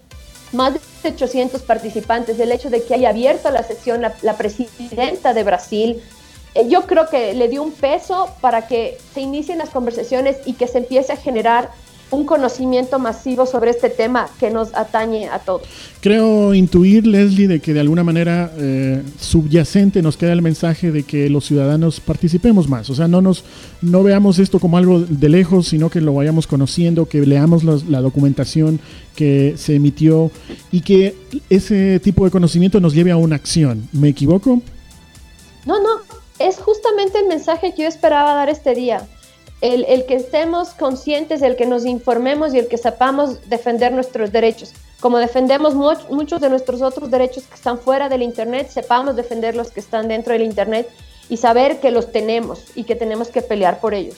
más 0.52 0.74
de 0.74 0.80
800 1.08 1.62
participantes, 1.62 2.38
el 2.38 2.52
hecho 2.52 2.70
de 2.70 2.82
que 2.82 2.94
haya 2.94 3.10
abierto 3.10 3.50
la 3.50 3.62
sesión 3.62 4.02
la 4.02 4.36
presidenta 4.36 5.34
de 5.34 5.44
Brasil, 5.44 6.02
eh, 6.54 6.68
yo 6.68 6.86
creo 6.86 7.08
que 7.08 7.34
le 7.34 7.48
dio 7.48 7.62
un 7.62 7.72
peso 7.72 8.28
para 8.40 8.66
que 8.66 8.98
se 9.14 9.20
inicien 9.20 9.58
las 9.58 9.70
conversaciones 9.70 10.36
y 10.44 10.54
que 10.54 10.68
se 10.68 10.78
empiece 10.78 11.12
a 11.12 11.16
generar 11.16 11.70
un 12.12 12.24
conocimiento 12.24 12.98
masivo 12.98 13.46
sobre 13.46 13.70
este 13.70 13.88
tema 13.90 14.28
que 14.38 14.50
nos 14.50 14.74
atañe 14.74 15.28
a 15.28 15.38
todos. 15.38 15.62
Creo 16.00 16.54
intuir, 16.54 17.06
Leslie, 17.06 17.48
de 17.48 17.60
que 17.60 17.72
de 17.72 17.80
alguna 17.80 18.04
manera 18.04 18.52
eh, 18.58 19.02
subyacente 19.18 20.02
nos 20.02 20.16
queda 20.16 20.32
el 20.32 20.42
mensaje 20.42 20.92
de 20.92 21.02
que 21.04 21.30
los 21.30 21.46
ciudadanos 21.46 22.00
participemos 22.00 22.68
más. 22.68 22.90
O 22.90 22.94
sea, 22.94 23.08
no 23.08 23.22
nos 23.22 23.44
no 23.80 24.02
veamos 24.02 24.38
esto 24.38 24.60
como 24.60 24.76
algo 24.76 25.00
de 25.00 25.28
lejos, 25.28 25.68
sino 25.68 25.90
que 25.90 26.00
lo 26.00 26.14
vayamos 26.14 26.46
conociendo, 26.46 27.06
que 27.06 27.20
leamos 27.26 27.64
la 27.64 28.00
documentación 28.00 28.78
que 29.16 29.54
se 29.56 29.74
emitió 29.74 30.30
y 30.70 30.82
que 30.82 31.14
ese 31.50 32.00
tipo 32.00 32.24
de 32.24 32.30
conocimiento 32.30 32.80
nos 32.80 32.94
lleve 32.94 33.10
a 33.10 33.16
una 33.16 33.36
acción. 33.36 33.88
¿Me 33.92 34.08
equivoco? 34.08 34.60
No, 35.64 35.80
no, 35.80 36.00
es 36.38 36.56
justamente 36.56 37.18
el 37.18 37.28
mensaje 37.28 37.72
que 37.74 37.82
yo 37.82 37.88
esperaba 37.88 38.34
dar 38.34 38.48
este 38.48 38.74
día 38.74 39.06
el, 39.62 40.04
que 40.06 40.16
estemos 40.16 40.70
conscientes, 40.70 41.40
el 41.40 41.54
que 41.54 41.66
nos 41.66 41.86
informemos 41.86 42.52
y 42.52 42.58
el 42.58 42.66
que 42.66 42.76
sepamos 42.76 43.48
defender 43.48 43.92
nuestros 43.92 44.32
derechos. 44.32 44.72
Como 45.00 45.18
defendemos 45.18 45.74
muchos 46.10 46.40
de 46.40 46.50
nuestros 46.50 46.82
otros 46.82 47.10
derechos 47.10 47.44
que 47.44 47.54
están 47.54 47.78
fuera 47.78 48.08
del 48.08 48.22
Internet, 48.22 48.70
sepamos 48.70 49.14
defender 49.14 49.54
los 49.54 49.70
que 49.70 49.80
están 49.80 50.08
dentro 50.08 50.32
del 50.32 50.42
Internet 50.42 50.88
y 51.28 51.36
saber 51.36 51.80
que 51.80 51.92
los 51.92 52.10
tenemos 52.10 52.64
y 52.74 52.82
que 52.84 52.96
tenemos 52.96 53.28
que 53.28 53.40
pelear 53.40 53.80
por 53.80 53.94
ellos. 53.94 54.16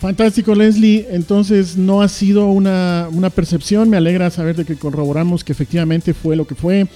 Fantástico, 0.00 0.54
Leslie. 0.54 1.06
Entonces, 1.10 1.76
no 1.76 2.02
ha 2.02 2.08
sido 2.08 2.46
una, 2.46 3.08
una 3.12 3.30
percepción. 3.30 3.88
Me 3.88 3.98
alegra 3.98 4.30
saber 4.30 4.56
de 4.56 4.64
que 4.64 4.76
corroboramos 4.76 5.44
que 5.44 5.52
efectivamente 5.52 6.12
fue 6.14 6.36
lo 6.36 6.46
que 6.46 6.54
fue. 6.54 6.88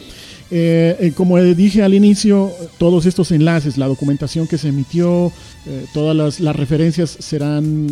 Eh, 0.51 0.97
eh, 1.01 1.13
como 1.13 1.39
dije 1.41 1.83
al 1.83 1.95
inicio, 1.95 2.53
todos 2.79 3.05
estos 3.07 3.33
enlaces, 3.33 3.79
la 3.79 3.89
documentación 3.89 4.47
que 4.47 4.59
se 4.59 4.69
emitió, 4.69 5.33
eh, 5.67 5.87
todas 5.93 6.41
las, 6.41 6.57
referencias 6.57 7.17
serán 7.19 7.89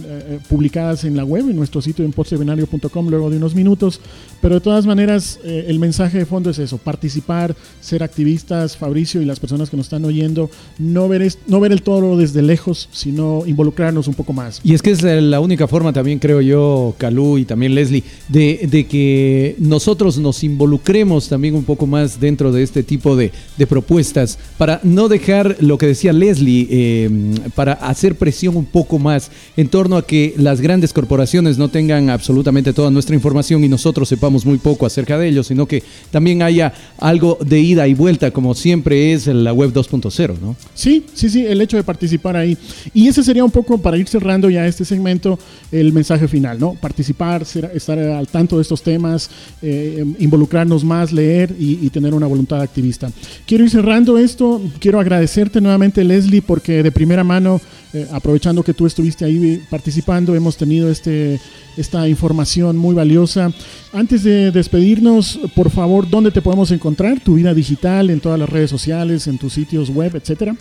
publicadas 0.49 1.05
en 1.05 1.17
la 1.17 1.25
web, 1.25 1.51
en 1.51 1.57
nuestro 1.57 1.83
sitio 1.83 2.05
en 2.05 2.13
postseminario.com 2.13 3.09
luego 3.09 3.31
de 3.31 3.39
unos 3.39 3.55
minutos. 3.55 4.01
Pero 4.41 4.57
de 4.57 4.61
todas 4.61 4.87
maneras, 4.87 5.41
el 5.45 5.79
mensaje 5.79 6.19
de 6.19 6.27
fondo 6.27 6.51
es 6.51 6.59
eso, 6.59 6.79
participar, 6.79 7.57
ser 7.81 8.03
activistas, 8.03 8.77
Fabricio 8.77 9.21
y 9.21 9.25
las 9.25 9.41
personas 9.41 9.71
que 9.71 9.77
nos 9.77 9.87
están 9.87 10.05
oyendo, 10.05 10.51
no 10.79 11.09
ver, 11.09 11.27
no 11.47 11.61
ver 11.61 11.73
el 11.73 11.83
toro 11.83 12.17
desde 12.17 12.43
lejos, 12.43 12.89
sino 12.93 13.45
involucrarnos 13.47 14.07
un 14.07 14.15
poco 14.15 14.33
más. 14.33 14.61
Y 14.63 14.75
es 14.75 14.83
que 14.83 14.91
es 14.91 15.03
la 15.03 15.41
única 15.41 15.67
forma 15.67 15.93
también, 15.93 16.19
creo 16.19 16.41
yo, 16.41 16.95
Calú 16.99 17.39
y 17.39 17.45
también 17.45 17.75
Leslie, 17.75 18.05
de, 18.29 18.69
de 18.71 18.87
que 18.87 19.57
nosotros 19.59 20.19
nos 20.19 20.45
involucremos 20.45 21.29
también 21.29 21.55
un 21.55 21.65
poco 21.65 21.87
más 21.87 22.21
dentro 22.21 22.44
de 22.53 22.63
este 22.63 22.83
tipo 22.83 23.17
de, 23.17 23.33
propuestas 23.69 24.39
para 24.59 24.81
no 24.83 25.09
dejar 25.09 25.57
lo 25.61 25.79
que 25.79 25.87
decía 25.87 26.13
Leslie, 26.13 26.69
eh, 26.71 27.11
para 27.55 27.73
hacer 27.73 28.17
presión 28.17 28.57
un 28.57 28.67
poco 28.67 28.99
más 28.99 29.31
en 29.57 29.69
torno 29.69 29.97
a 29.97 30.07
que 30.07 30.35
las 30.37 30.61
grandes 30.61 30.93
corporaciones 30.93 31.57
no 31.57 31.69
tengan 31.69 32.11
absolutamente 32.11 32.73
toda 32.73 32.91
nuestra 32.91 33.15
información 33.15 33.65
y 33.65 33.69
nosotros 33.69 34.09
sepamos 34.09 34.45
muy 34.45 34.59
poco 34.59 34.87
acerca 34.87 35.19
de 35.19 35.29
ellos, 35.29 35.47
sino 35.47 35.67
que 35.67 35.83
también 36.11 36.43
haya 36.43 36.73
algo 36.99 37.39
de 37.45 37.61
ida 37.61 37.89
y 37.89 37.95
vuelta, 37.95 38.31
como 38.31 38.55
siempre 38.55 39.13
es 39.13 39.27
la 39.27 39.53
web 39.53 39.73
2.0, 39.73 40.39
¿no? 40.41 40.57
Sí, 40.75 41.05
sí, 41.15 41.29
sí, 41.29 41.47
el 41.47 41.61
hecho 41.61 41.77
de 41.77 41.85
participar 41.85 42.37
ahí. 42.37 42.57
Y 42.93 43.09
ese 43.09 43.23
sería 43.23 43.45
un 43.45 43.51
poco, 43.51 43.79
para 43.79 43.97
ir 43.97 44.09
cerrando 44.09 44.51
ya 44.51 44.67
este 44.67 44.85
segmento, 44.85 45.39
el 45.73 45.93
mensaje 45.93 46.29
final, 46.29 46.59
¿no? 46.59 46.75
Participar, 46.75 47.43
estar 47.75 47.99
al 47.99 48.29
tanto 48.29 48.57
de 48.57 48.63
estos 48.63 48.83
temas, 48.83 49.31
eh, 49.63 50.05
involucrarnos 50.19 50.85
más, 50.85 51.13
leer 51.13 51.55
y, 51.59 51.79
y 51.85 51.91
tener 51.91 52.15
una 52.15 52.27
voluntad 52.35 52.61
activista. 52.61 53.09
Quiero 53.47 53.65
ir 53.65 53.71
cerrando 53.71 54.19
esto, 54.19 54.61
quiero 54.81 54.99
agradecerte 54.99 55.61
nuevamente 55.61 56.03
Leslie 56.03 56.43
porque 56.43 56.83
de 56.83 56.91
primera 56.91 57.23
mano, 57.23 57.61
eh, 57.93 58.07
aprovechando 58.13 58.63
que 58.63 58.75
tú 58.75 58.87
estuviste 58.87 59.25
ahí 59.25 59.63
participando, 59.71 60.35
hemos 60.35 60.57
tenido 60.57 60.91
este, 60.91 61.41
esta 61.77 62.09
información 62.09 62.77
muy 62.77 62.95
valiosa. 62.95 63.53
Antes 63.93 64.25
de 64.25 64.51
despedirnos, 64.51 65.39
por 65.55 65.71
favor, 65.71 66.11
¿dónde 66.11 66.33
te 66.33 66.43
podemos 66.43 66.71
encontrar? 66.73 67.21
Tu 67.21 67.35
vida 67.35 67.55
digital, 67.55 68.11
en 68.11 68.21
todas 68.21 68.39
las 68.39 68.49
redes 68.49 68.71
sociales, 68.71 69.29
en 69.29 69.39
tus 69.39 69.53
sitios 69.53 69.91
web, 69.91 70.17
etcétera. 70.17 70.57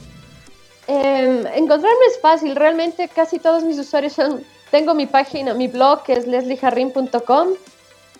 Em, 0.87 1.45
encontrarme 1.55 2.05
es 2.11 2.19
fácil, 2.21 2.55
realmente 2.55 3.07
casi 3.07 3.39
todos 3.39 3.63
mis 3.63 3.79
usuarios 3.79 4.13
son, 4.13 4.41
tengo 4.69 4.93
mi 4.93 5.07
página, 5.07 5.53
mi 5.53 5.67
blog 5.67 6.03
que 6.03 6.13
es 6.13 6.27
lesliejarrin.com, 6.27 7.47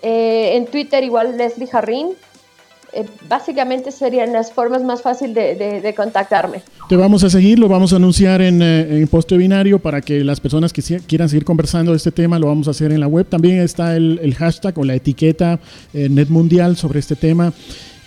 eh, 0.01 0.55
en 0.55 0.65
Twitter 0.65 1.03
igual 1.03 1.37
Leslie 1.37 1.67
eh, 2.95 3.05
básicamente 3.27 3.91
serían 3.91 4.33
las 4.33 4.51
formas 4.51 4.83
más 4.83 5.01
fáciles 5.01 5.57
de, 5.57 5.93
contactarme. 5.95 6.61
Te 6.89 6.95
vamos 6.95 7.23
a 7.23 7.29
seguir, 7.29 7.59
lo 7.59 7.67
vamos 7.67 7.93
a 7.93 7.95
anunciar 7.95 8.41
en, 8.41 8.61
eh, 8.61 9.01
en 9.01 9.37
binario 9.37 9.79
para 9.79 10.01
que 10.01 10.23
las 10.23 10.39
personas 10.39 10.73
que 10.73 10.81
quieran 11.07 11.29
seguir 11.29 11.45
conversando 11.45 11.91
de 11.91 11.97
este 11.97 12.11
tema 12.11 12.39
lo 12.39 12.47
vamos 12.47 12.67
a 12.67 12.71
hacer 12.71 12.91
en 12.91 12.99
la 12.99 13.07
web. 13.07 13.25
También 13.27 13.61
está 13.61 13.95
el, 13.95 14.35
hashtag 14.37 14.77
o 14.77 14.83
la 14.83 14.95
etiqueta 14.95 15.59
eh, 15.93 16.09
Net 16.09 16.29
Mundial 16.29 16.77
sobre 16.77 16.99
este 16.99 17.15
tema 17.15 17.53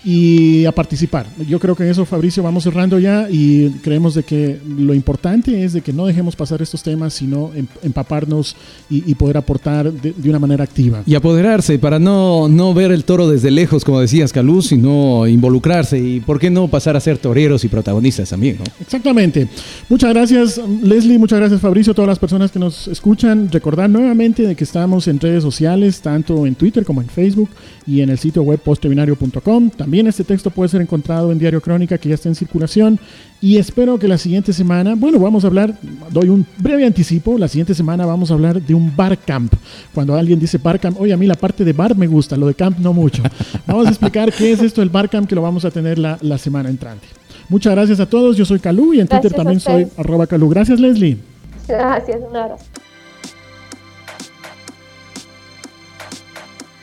y 0.03 0.65
a 0.65 0.71
participar. 0.71 1.25
Yo 1.47 1.59
creo 1.59 1.75
que 1.75 1.83
en 1.83 1.89
eso, 1.89 2.05
Fabricio, 2.05 2.43
vamos 2.43 2.63
cerrando 2.63 2.99
ya 2.99 3.27
y 3.29 3.69
creemos 3.81 4.13
de 4.13 4.23
que 4.23 4.59
lo 4.67 4.93
importante 4.93 5.63
es 5.63 5.73
de 5.73 5.81
que 5.81 5.91
no 5.91 6.05
dejemos 6.05 6.35
pasar 6.35 6.61
estos 6.61 6.83
temas, 6.83 7.13
sino 7.13 7.51
em, 7.55 7.65
empaparnos 7.83 8.55
y, 8.89 9.15
poder 9.15 9.37
aportar 9.37 9.91
de, 9.91 10.13
una 10.29 10.39
manera 10.39 10.63
activa. 10.63 11.01
Y 11.05 11.15
apoderarse 11.15 11.79
para 11.79 11.99
no, 11.99 12.47
no 12.47 12.73
ver 12.73 12.91
el 12.91 13.03
toro 13.03 13.27
desde 13.27 13.49
lejos, 13.49 13.83
como 13.83 13.99
decías, 13.99 14.31
Calú, 14.31 14.61
sino 14.61 15.27
involucrarse 15.27 15.99
y, 15.99 16.19
¿por 16.19 16.39
qué 16.39 16.49
no 16.49 16.67
pasar 16.67 16.95
a 16.95 16.99
ser 16.99 17.17
toreros 17.17 17.63
y 17.63 17.67
protagonistas 17.67 18.29
también? 18.29 18.57
¿no? 18.59 18.63
Exactamente. 18.79 19.47
Muchas 19.89 20.13
gracias, 20.13 20.61
Leslie, 20.83 21.17
muchas 21.17 21.39
gracias, 21.39 21.59
Fabricio, 21.59 21.93
todas 21.93 22.09
las 22.09 22.19
personas 22.19 22.51
que 22.51 22.59
nos 22.59 22.87
escuchan. 22.87 23.49
Recordar 23.51 23.89
nuevamente 23.89 24.43
de 24.43 24.55
que 24.55 24.63
estamos 24.63 25.07
en 25.07 25.19
redes 25.19 25.43
sociales, 25.43 26.01
tanto 26.01 26.45
en 26.45 26.55
Twitter 26.55 26.85
como 26.85 27.01
en 27.01 27.09
Facebook 27.09 27.49
y 27.85 28.01
en 28.01 28.09
el 28.09 28.19
sitio 28.19 28.43
web 28.43 28.59
postebinario.com. 28.59 29.71
También 29.87 30.05
este 30.07 30.25
texto 30.25 30.49
puede 30.49 30.67
ser 30.67 30.81
encontrado 30.81 31.31
en 31.31 31.39
Diario 31.39 31.61
Crónica, 31.61 31.97
que 31.97 32.09
ya 32.09 32.15
está 32.15 32.27
en 32.27 32.35
circulación. 32.35 32.99
Y 33.39 33.55
espero 33.55 33.97
que 33.97 34.09
la 34.09 34.17
siguiente 34.17 34.51
semana, 34.51 34.95
bueno, 34.97 35.17
vamos 35.17 35.45
a 35.45 35.47
hablar, 35.47 35.73
doy 36.11 36.27
un 36.27 36.45
breve 36.57 36.85
anticipo, 36.85 37.37
la 37.37 37.47
siguiente 37.47 37.73
semana 37.73 38.05
vamos 38.05 38.29
a 38.29 38.33
hablar 38.33 38.61
de 38.61 38.73
un 38.73 38.93
bar 38.93 39.17
camp. 39.17 39.53
Cuando 39.93 40.13
alguien 40.13 40.41
dice 40.41 40.57
bar 40.57 40.77
camp, 40.77 40.99
oye, 40.99 41.13
a 41.13 41.15
mí 41.15 41.25
la 41.25 41.35
parte 41.35 41.63
de 41.63 41.71
bar 41.71 41.95
me 41.95 42.05
gusta, 42.05 42.35
lo 42.35 42.47
de 42.47 42.53
camp 42.53 42.79
no 42.79 42.91
mucho. 42.91 43.23
Vamos 43.65 43.85
a 43.85 43.89
explicar 43.91 44.33
qué 44.33 44.51
es 44.51 44.61
esto 44.61 44.81
del 44.81 44.89
bar 44.89 45.09
camp, 45.09 45.25
que 45.25 45.35
lo 45.35 45.41
vamos 45.41 45.63
a 45.63 45.71
tener 45.71 45.97
la, 45.97 46.37
semana 46.37 46.67
entrante. 46.67 47.07
Muchas 47.47 47.73
gracias 47.73 48.01
a 48.01 48.09
todos, 48.09 48.35
yo 48.35 48.43
soy 48.43 48.59
Calú 48.59 48.93
y 48.93 48.99
en 48.99 49.07
Twitter 49.07 49.31
también 49.31 49.61
soy 49.61 49.87
arroba 49.95 50.27
Calú. 50.27 50.49
Gracias, 50.49 50.81
Leslie. 50.81 51.17
Gracias, 51.65 52.19
un 52.29 52.35
abrazo. 52.35 52.65